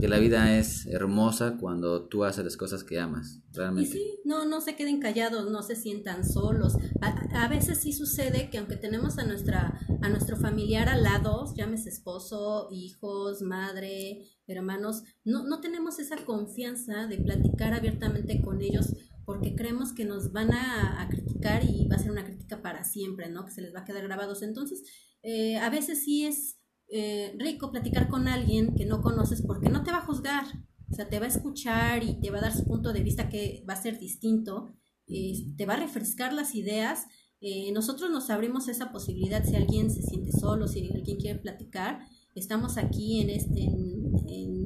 que 0.00 0.08
la 0.08 0.18
vida 0.18 0.56
es 0.56 0.86
hermosa 0.86 1.58
cuando 1.60 2.06
tú 2.08 2.24
haces 2.24 2.42
las 2.42 2.56
cosas 2.56 2.84
que 2.84 2.98
amas. 2.98 3.42
Y 3.52 3.56
Realmente. 3.58 3.92
sí, 3.92 4.18
no, 4.24 4.46
no 4.46 4.62
se 4.62 4.76
queden 4.76 4.98
callados, 4.98 5.50
no 5.50 5.62
se 5.62 5.76
sientan 5.76 6.24
solos. 6.24 6.74
A, 7.02 7.44
a 7.44 7.48
veces 7.48 7.82
sí 7.82 7.92
sucede 7.92 8.48
que 8.48 8.56
aunque 8.56 8.76
tenemos 8.76 9.18
a 9.18 9.26
nuestra, 9.26 9.78
a 10.00 10.08
nuestro 10.08 10.38
familiar 10.38 10.88
al 10.88 11.02
lado, 11.02 11.52
llámese 11.54 11.90
esposo, 11.90 12.68
hijos, 12.70 13.42
madre, 13.42 14.22
hermanos, 14.46 15.02
no, 15.22 15.46
no 15.46 15.60
tenemos 15.60 15.98
esa 15.98 16.16
confianza 16.24 17.06
de 17.08 17.18
platicar 17.18 17.74
abiertamente 17.74 18.40
con 18.40 18.62
ellos 18.62 18.94
porque 19.24 19.54
creemos 19.54 19.92
que 19.92 20.04
nos 20.04 20.32
van 20.32 20.52
a, 20.52 21.06
criticar 21.10 21.64
y 21.64 21.86
va 21.86 21.96
a 21.96 21.98
ser 21.98 22.10
una 22.10 22.24
crítica 22.24 22.62
para 22.62 22.84
siempre, 22.84 23.30
¿no? 23.30 23.44
Que 23.44 23.52
se 23.52 23.62
les 23.62 23.74
va 23.74 23.80
a 23.80 23.84
quedar 23.84 24.02
grabados. 24.02 24.42
Entonces, 24.42 24.82
eh, 25.22 25.56
a 25.58 25.70
veces 25.70 26.04
sí 26.04 26.24
es 26.24 26.58
eh, 26.88 27.34
rico 27.38 27.70
platicar 27.70 28.08
con 28.08 28.28
alguien 28.28 28.74
que 28.74 28.84
no 28.84 29.00
conoces 29.00 29.42
porque 29.42 29.68
no 29.68 29.82
te 29.82 29.90
va 29.90 29.98
a 29.98 30.06
juzgar, 30.06 30.44
o 30.90 30.94
sea, 30.94 31.08
te 31.08 31.18
va 31.18 31.26
a 31.26 31.28
escuchar 31.28 32.04
y 32.04 32.20
te 32.20 32.30
va 32.30 32.38
a 32.38 32.42
dar 32.42 32.54
su 32.54 32.64
punto 32.64 32.92
de 32.92 33.02
vista 33.02 33.28
que 33.28 33.64
va 33.68 33.74
a 33.74 33.82
ser 33.82 33.98
distinto, 33.98 34.74
te 35.06 35.66
va 35.66 35.74
a 35.74 35.78
refrescar 35.80 36.32
las 36.32 36.54
ideas. 36.54 37.06
Eh, 37.40 37.72
nosotros 37.72 38.10
nos 38.10 38.30
abrimos 38.30 38.68
esa 38.68 38.92
posibilidad 38.92 39.44
si 39.44 39.56
alguien 39.56 39.90
se 39.90 40.02
siente 40.02 40.32
solo, 40.32 40.66
si 40.66 40.90
alguien 40.92 41.18
quiere 41.18 41.38
platicar. 41.38 42.00
Estamos 42.34 42.78
aquí 42.78 43.20
en 43.20 43.30
este, 43.30 43.68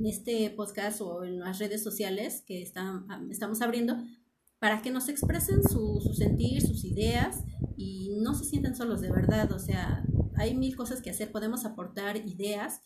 este 0.08 0.50
podcast 0.50 1.00
o 1.00 1.24
en 1.24 1.40
las 1.40 1.58
redes 1.58 1.82
sociales 1.82 2.42
que 2.46 2.62
están, 2.62 3.06
estamos 3.30 3.60
abriendo 3.62 3.96
para 4.58 4.82
que 4.82 4.90
nos 4.90 5.08
expresen 5.08 5.62
su, 5.62 6.00
su 6.02 6.14
sentir, 6.14 6.60
sus 6.62 6.84
ideas 6.84 7.44
y 7.76 8.18
no 8.20 8.34
se 8.34 8.44
sientan 8.44 8.76
solos 8.76 9.00
de 9.00 9.10
verdad. 9.10 9.52
O 9.52 9.58
sea, 9.58 10.04
hay 10.36 10.56
mil 10.56 10.76
cosas 10.76 11.00
que 11.00 11.10
hacer, 11.10 11.30
podemos 11.30 11.64
aportar 11.64 12.16
ideas 12.16 12.80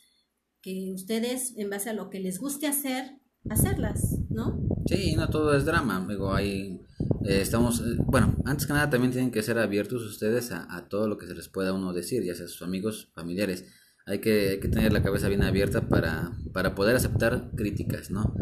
que 0.61 0.92
ustedes, 0.94 1.54
en 1.56 1.70
base 1.70 1.90
a 1.90 1.94
lo 1.94 2.08
que 2.08 2.20
les 2.20 2.38
guste 2.38 2.66
hacer, 2.66 3.18
hacerlas, 3.50 4.18
¿no? 4.30 4.68
Sí, 4.87 5.14
no 5.16 5.28
todo 5.28 5.56
es 5.56 5.64
drama, 5.64 6.06
digo, 6.08 6.32
ahí 6.32 6.80
eh, 7.24 7.40
estamos, 7.40 7.80
eh, 7.80 7.96
bueno, 8.06 8.37
antes 8.44 8.66
que 8.66 8.72
nada 8.72 8.90
también 8.90 9.12
tienen 9.12 9.30
que 9.30 9.42
ser 9.42 9.58
abiertos 9.58 10.02
ustedes 10.02 10.52
a, 10.52 10.66
a, 10.74 10.88
todo 10.88 11.08
lo 11.08 11.18
que 11.18 11.26
se 11.26 11.35
les 11.35 11.48
pueda 11.48 11.72
uno 11.72 11.92
decir, 11.92 12.22
ya 12.24 12.35
sea 12.35 12.46
sus 12.46 12.62
amigos, 12.62 13.11
familiares. 13.14 13.64
Hay 14.06 14.20
que, 14.20 14.50
hay 14.50 14.61
que 14.61 14.68
tener 14.68 14.92
la 14.92 15.02
cabeza 15.02 15.28
bien 15.28 15.42
abierta 15.42 15.88
para, 15.88 16.37
para 16.52 16.74
poder 16.74 16.96
aceptar 16.96 17.50
críticas, 17.56 18.11
¿no? 18.11 18.35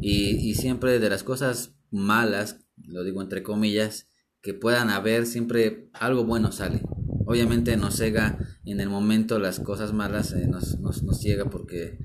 Y, 0.00 0.36
y 0.50 0.54
siempre 0.54 0.98
de 0.98 1.10
las 1.10 1.22
cosas 1.22 1.74
malas, 1.90 2.65
lo 2.86 3.04
digo 3.04 3.22
entre 3.22 3.42
comillas, 3.42 4.06
que 4.42 4.54
puedan 4.54 4.90
haber, 4.90 5.26
siempre 5.26 5.90
algo 5.92 6.24
bueno 6.24 6.52
sale. 6.52 6.82
Obviamente 7.26 7.76
nos 7.76 7.96
cega 7.96 8.38
en 8.64 8.80
el 8.80 8.88
momento 8.88 9.38
las 9.38 9.58
cosas 9.60 9.92
malas, 9.92 10.32
eh, 10.32 10.46
nos, 10.46 10.78
nos, 10.78 11.02
nos 11.02 11.18
ciega 11.18 11.46
porque 11.50 11.98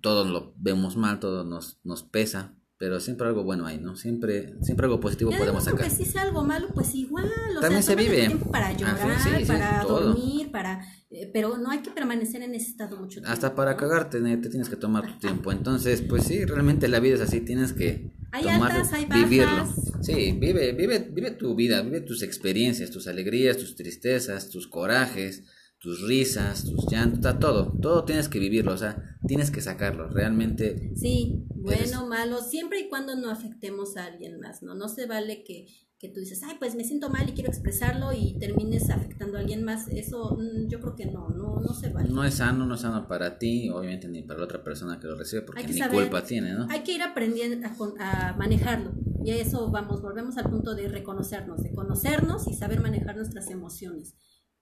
todos 0.00 0.28
lo 0.28 0.54
vemos 0.56 0.96
mal, 0.96 1.20
todo 1.20 1.44
nos, 1.44 1.78
nos 1.84 2.02
pesa, 2.02 2.54
pero 2.78 2.98
siempre 2.98 3.28
algo 3.28 3.44
bueno 3.44 3.66
hay, 3.66 3.78
¿no? 3.78 3.94
Siempre, 3.94 4.54
siempre 4.62 4.86
algo 4.86 5.00
positivo 5.00 5.30
podemos 5.36 5.64
sacar. 5.64 5.90
Si 5.90 6.06
sea 6.06 6.22
algo 6.22 6.42
malo, 6.44 6.68
pues 6.74 6.94
igual. 6.94 7.30
O 7.56 7.60
También 7.60 7.82
se 7.82 7.94
vive. 7.94 8.26
Tiempo 8.26 8.50
para 8.50 8.72
llorar, 8.72 9.46
para 9.46 9.82
dormir, 9.84 10.50
para... 10.50 10.82
Eh, 11.10 11.28
pero 11.32 11.58
no 11.58 11.70
hay 11.70 11.80
que 11.80 11.90
permanecer 11.90 12.42
en 12.42 12.54
ese 12.54 12.70
estado 12.70 12.96
mucho 12.96 13.20
tiempo. 13.20 13.30
Hasta 13.30 13.54
para 13.54 13.76
cagarte, 13.76 14.20
te 14.20 14.48
tienes 14.48 14.68
que 14.68 14.76
tomar 14.76 15.12
tu 15.12 15.18
tiempo. 15.18 15.50
Entonces, 15.50 16.02
pues 16.02 16.24
sí, 16.24 16.44
realmente 16.44 16.86
la 16.86 17.00
vida 17.00 17.16
es 17.16 17.20
así, 17.20 17.40
tienes 17.40 17.72
que 17.72 18.12
hay 18.32 18.46
altas, 18.46 18.92
hay 18.92 19.06
bajas. 19.06 19.28
vivirlo. 19.28 19.74
Sí, 20.02 20.32
vive, 20.38 20.72
vive, 20.72 21.10
vive 21.10 21.32
tu 21.32 21.54
vida, 21.54 21.82
vive 21.82 22.00
tus 22.00 22.22
experiencias, 22.22 22.90
tus 22.90 23.08
alegrías, 23.08 23.56
tus 23.56 23.74
tristezas, 23.74 24.50
tus 24.50 24.68
corajes, 24.68 25.42
tus 25.80 26.02
risas, 26.06 26.64
tus 26.64 26.86
llantos, 26.90 27.38
todo, 27.38 27.72
todo 27.80 28.04
tienes 28.04 28.28
que 28.28 28.38
vivirlo, 28.38 28.74
o 28.74 28.76
sea, 28.76 29.18
tienes 29.26 29.50
que 29.50 29.62
sacarlo, 29.62 30.08
realmente. 30.08 30.92
Sí, 30.94 31.44
bueno, 31.56 32.06
malo, 32.06 32.42
siempre 32.42 32.80
y 32.80 32.88
cuando 32.88 33.16
no 33.16 33.30
afectemos 33.30 33.96
a 33.96 34.04
alguien 34.04 34.38
más, 34.38 34.62
¿no? 34.62 34.74
No 34.74 34.88
se 34.88 35.06
vale 35.06 35.42
que, 35.42 35.66
que 36.00 36.08
tú 36.08 36.18
dices, 36.18 36.42
ay, 36.42 36.56
pues 36.58 36.74
me 36.74 36.82
siento 36.82 37.10
mal 37.10 37.28
y 37.28 37.32
quiero 37.32 37.50
expresarlo 37.50 38.14
y 38.14 38.38
termines 38.38 38.88
afectando 38.88 39.36
a 39.36 39.40
alguien 39.40 39.62
más, 39.62 39.86
eso 39.88 40.34
mm, 40.34 40.68
yo 40.68 40.80
creo 40.80 40.96
que 40.96 41.04
no, 41.04 41.28
no, 41.28 41.60
no 41.60 41.74
se 41.74 41.90
vale. 41.90 42.08
No 42.08 42.24
es 42.24 42.36
sano, 42.36 42.64
no 42.64 42.74
es 42.74 42.80
sano 42.80 43.06
para 43.06 43.38
ti, 43.38 43.68
obviamente 43.68 44.08
ni 44.08 44.22
para 44.22 44.38
la 44.38 44.46
otra 44.46 44.64
persona 44.64 44.98
que 44.98 45.06
lo 45.06 45.14
recibe, 45.14 45.42
porque 45.42 45.66
ni 45.66 45.80
culpa 45.88 46.24
tiene, 46.24 46.54
¿no? 46.54 46.66
Hay 46.70 46.84
que 46.84 46.92
ir 46.92 47.02
aprendiendo 47.02 47.68
a, 47.98 48.30
a 48.30 48.36
manejarlo. 48.36 48.92
Y 49.22 49.32
a 49.32 49.36
eso 49.36 49.70
vamos, 49.70 50.00
volvemos 50.00 50.38
al 50.38 50.48
punto 50.48 50.74
de 50.74 50.88
reconocernos, 50.88 51.62
de 51.62 51.70
conocernos 51.72 52.48
y 52.48 52.54
saber 52.54 52.80
manejar 52.80 53.16
nuestras 53.16 53.50
emociones 53.50 54.14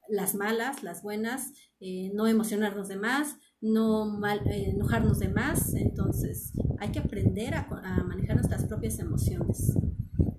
las 0.08 0.34
malas, 0.34 0.82
las 0.82 1.02
buenas, 1.02 1.52
eh, 1.80 2.10
no 2.14 2.26
emocionarnos 2.26 2.88
de 2.88 2.96
más, 2.96 3.36
no 3.60 4.06
mal, 4.06 4.40
eh, 4.46 4.70
enojarnos 4.70 5.18
de 5.18 5.28
más. 5.28 5.74
Entonces 5.74 6.52
hay 6.78 6.90
que 6.90 6.98
aprender 6.98 7.54
a, 7.54 7.68
manejar 8.06 8.36
nuestras 8.36 8.64
propias 8.64 8.98
emociones. 8.98 9.72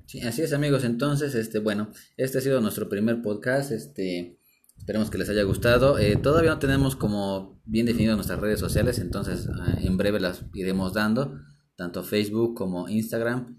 Sí, 0.05 0.21
así 0.21 0.41
es 0.41 0.53
amigos. 0.53 0.83
Entonces, 0.83 1.35
este, 1.35 1.59
bueno, 1.59 1.91
este 2.17 2.39
ha 2.39 2.41
sido 2.41 2.61
nuestro 2.61 2.89
primer 2.89 3.21
podcast. 3.21 3.71
Este, 3.71 4.39
esperemos 4.77 5.09
que 5.09 5.17
les 5.17 5.29
haya 5.29 5.43
gustado. 5.43 5.99
Eh, 5.99 6.15
todavía 6.15 6.51
no 6.51 6.59
tenemos 6.59 6.95
como 6.95 7.61
bien 7.65 7.85
definido 7.85 8.15
nuestras 8.15 8.39
redes 8.39 8.59
sociales, 8.59 8.97
entonces 8.97 9.47
ah, 9.53 9.77
en 9.79 9.97
breve 9.97 10.19
las 10.19 10.43
iremos 10.53 10.93
dando, 10.93 11.39
tanto 11.75 12.03
Facebook 12.03 12.55
como 12.55 12.89
Instagram. 12.89 13.57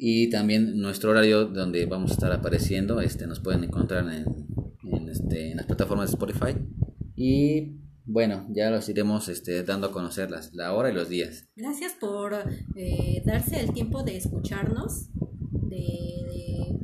Y 0.00 0.30
también 0.30 0.78
nuestro 0.78 1.10
horario 1.10 1.46
donde 1.46 1.84
vamos 1.86 2.12
a 2.12 2.14
estar 2.14 2.30
apareciendo, 2.30 3.00
este, 3.00 3.26
nos 3.26 3.40
pueden 3.40 3.64
encontrar 3.64 4.08
en 4.12 4.24
este, 5.08 5.50
en 5.50 5.56
las 5.56 5.66
plataformas 5.66 6.10
de 6.10 6.14
Spotify. 6.14 6.58
Y 7.16 7.78
bueno, 8.04 8.46
ya 8.50 8.70
los 8.70 8.88
iremos 8.88 9.28
este, 9.28 9.62
dando 9.64 9.88
a 9.88 9.92
conocer 9.92 10.30
las, 10.30 10.54
la 10.54 10.72
hora 10.72 10.90
y 10.90 10.94
los 10.94 11.08
días. 11.08 11.48
Gracias 11.56 11.92
por 11.92 12.34
eh, 12.74 13.22
darse 13.26 13.60
el 13.60 13.72
tiempo 13.72 14.02
de 14.02 14.16
escucharnos, 14.16 15.10
de, 15.68 16.78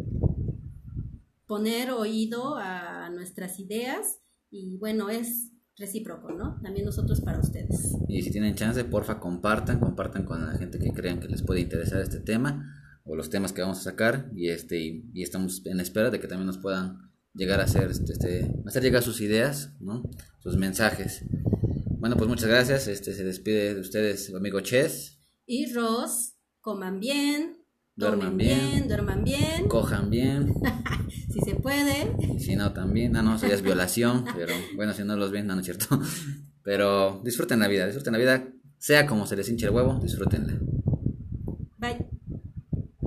poner 1.47 1.91
oído 1.91 2.57
a 2.57 3.11
nuestras 3.11 3.61
ideas 3.61 4.21
y 4.51 4.77
bueno, 4.79 5.09
es 5.09 5.53
recíproco, 5.77 6.33
¿no? 6.33 6.61
También 6.63 6.85
nosotros 6.85 7.21
para 7.21 7.41
ustedes. 7.41 7.97
Y 8.09 8.23
si 8.23 8.31
tienen 8.31 8.55
chance, 8.55 8.85
porfa, 8.85 9.21
compartan, 9.21 9.81
compartan 9.81 10.25
con 10.25 10.45
la 10.45 10.59
gente 10.59 10.79
que 10.79 10.93
crean 10.93 11.21
que 11.21 11.29
les 11.29 11.43
puede 11.43 11.61
interesar 11.61 12.01
este 12.01 12.21
tema 12.21 12.71
o 13.05 13.17
los 13.17 13.31
temas 13.31 13.53
que 13.53 13.63
vamos 13.63 13.79
a 13.79 13.83
sacar 13.83 14.31
y 14.35 14.49
este 14.49 14.79
y 15.13 15.23
estamos 15.23 15.65
en 15.67 15.81
espera 15.81 16.11
de 16.11 16.21
que 16.21 16.27
también 16.27 16.47
nos 16.47 16.59
puedan 16.59 17.11
llegar 17.35 17.61
a 17.61 17.65
hacer, 17.65 17.91
este, 17.91 18.13
este, 18.13 18.53
hacer 18.67 18.83
llegar 18.83 19.03
sus 19.03 19.21
ideas, 19.21 19.73
¿no? 19.81 20.03
sus 20.39 20.57
mensajes. 20.57 21.25
Bueno, 21.99 22.17
pues 22.17 22.29
muchas 22.29 22.49
gracias. 22.49 22.87
Este 22.87 23.15
se 23.15 23.25
despide 23.25 23.75
de 23.75 23.81
ustedes 23.81 24.27
su 24.27 24.37
amigo 24.37 24.61
Ches. 24.61 25.19
Y 25.47 25.73
Ross, 25.73 26.35
coman 26.61 27.01
bien, 27.01 27.59
duerman 27.97 28.37
bien, 28.37 28.89
duerman 28.89 29.25
bien, 29.25 29.69
cojan 29.69 30.11
bien. 30.11 30.53
si 31.33 31.41
se 31.41 31.55
puede. 31.57 32.15
Y 32.37 32.41
si 32.41 32.57
no, 32.57 32.73
también. 32.73 33.13
No, 33.13 33.23
no, 33.23 33.37
eso 33.37 33.47
ya 33.47 33.55
es 33.55 33.63
violación, 33.63 34.27
pero 34.37 34.53
bueno, 34.77 34.93
si 34.93 35.03
no 35.03 35.17
los 35.17 35.31
ven, 35.31 35.47
no, 35.47 35.55
no 35.55 35.61
es 35.61 35.67
cierto. 35.67 35.99
Pero 36.63 37.21
disfruten 37.25 37.59
la 37.61 37.69
vida, 37.69 37.87
disfruten 37.87 38.13
la 38.13 38.19
vida, 38.19 38.49
sea 38.79 39.07
como 39.07 39.27
se 39.27 39.37
les 39.37 39.49
hinche 39.49 39.67
el 39.67 39.73
huevo, 39.73 39.99
disfrútenla. 40.03 40.61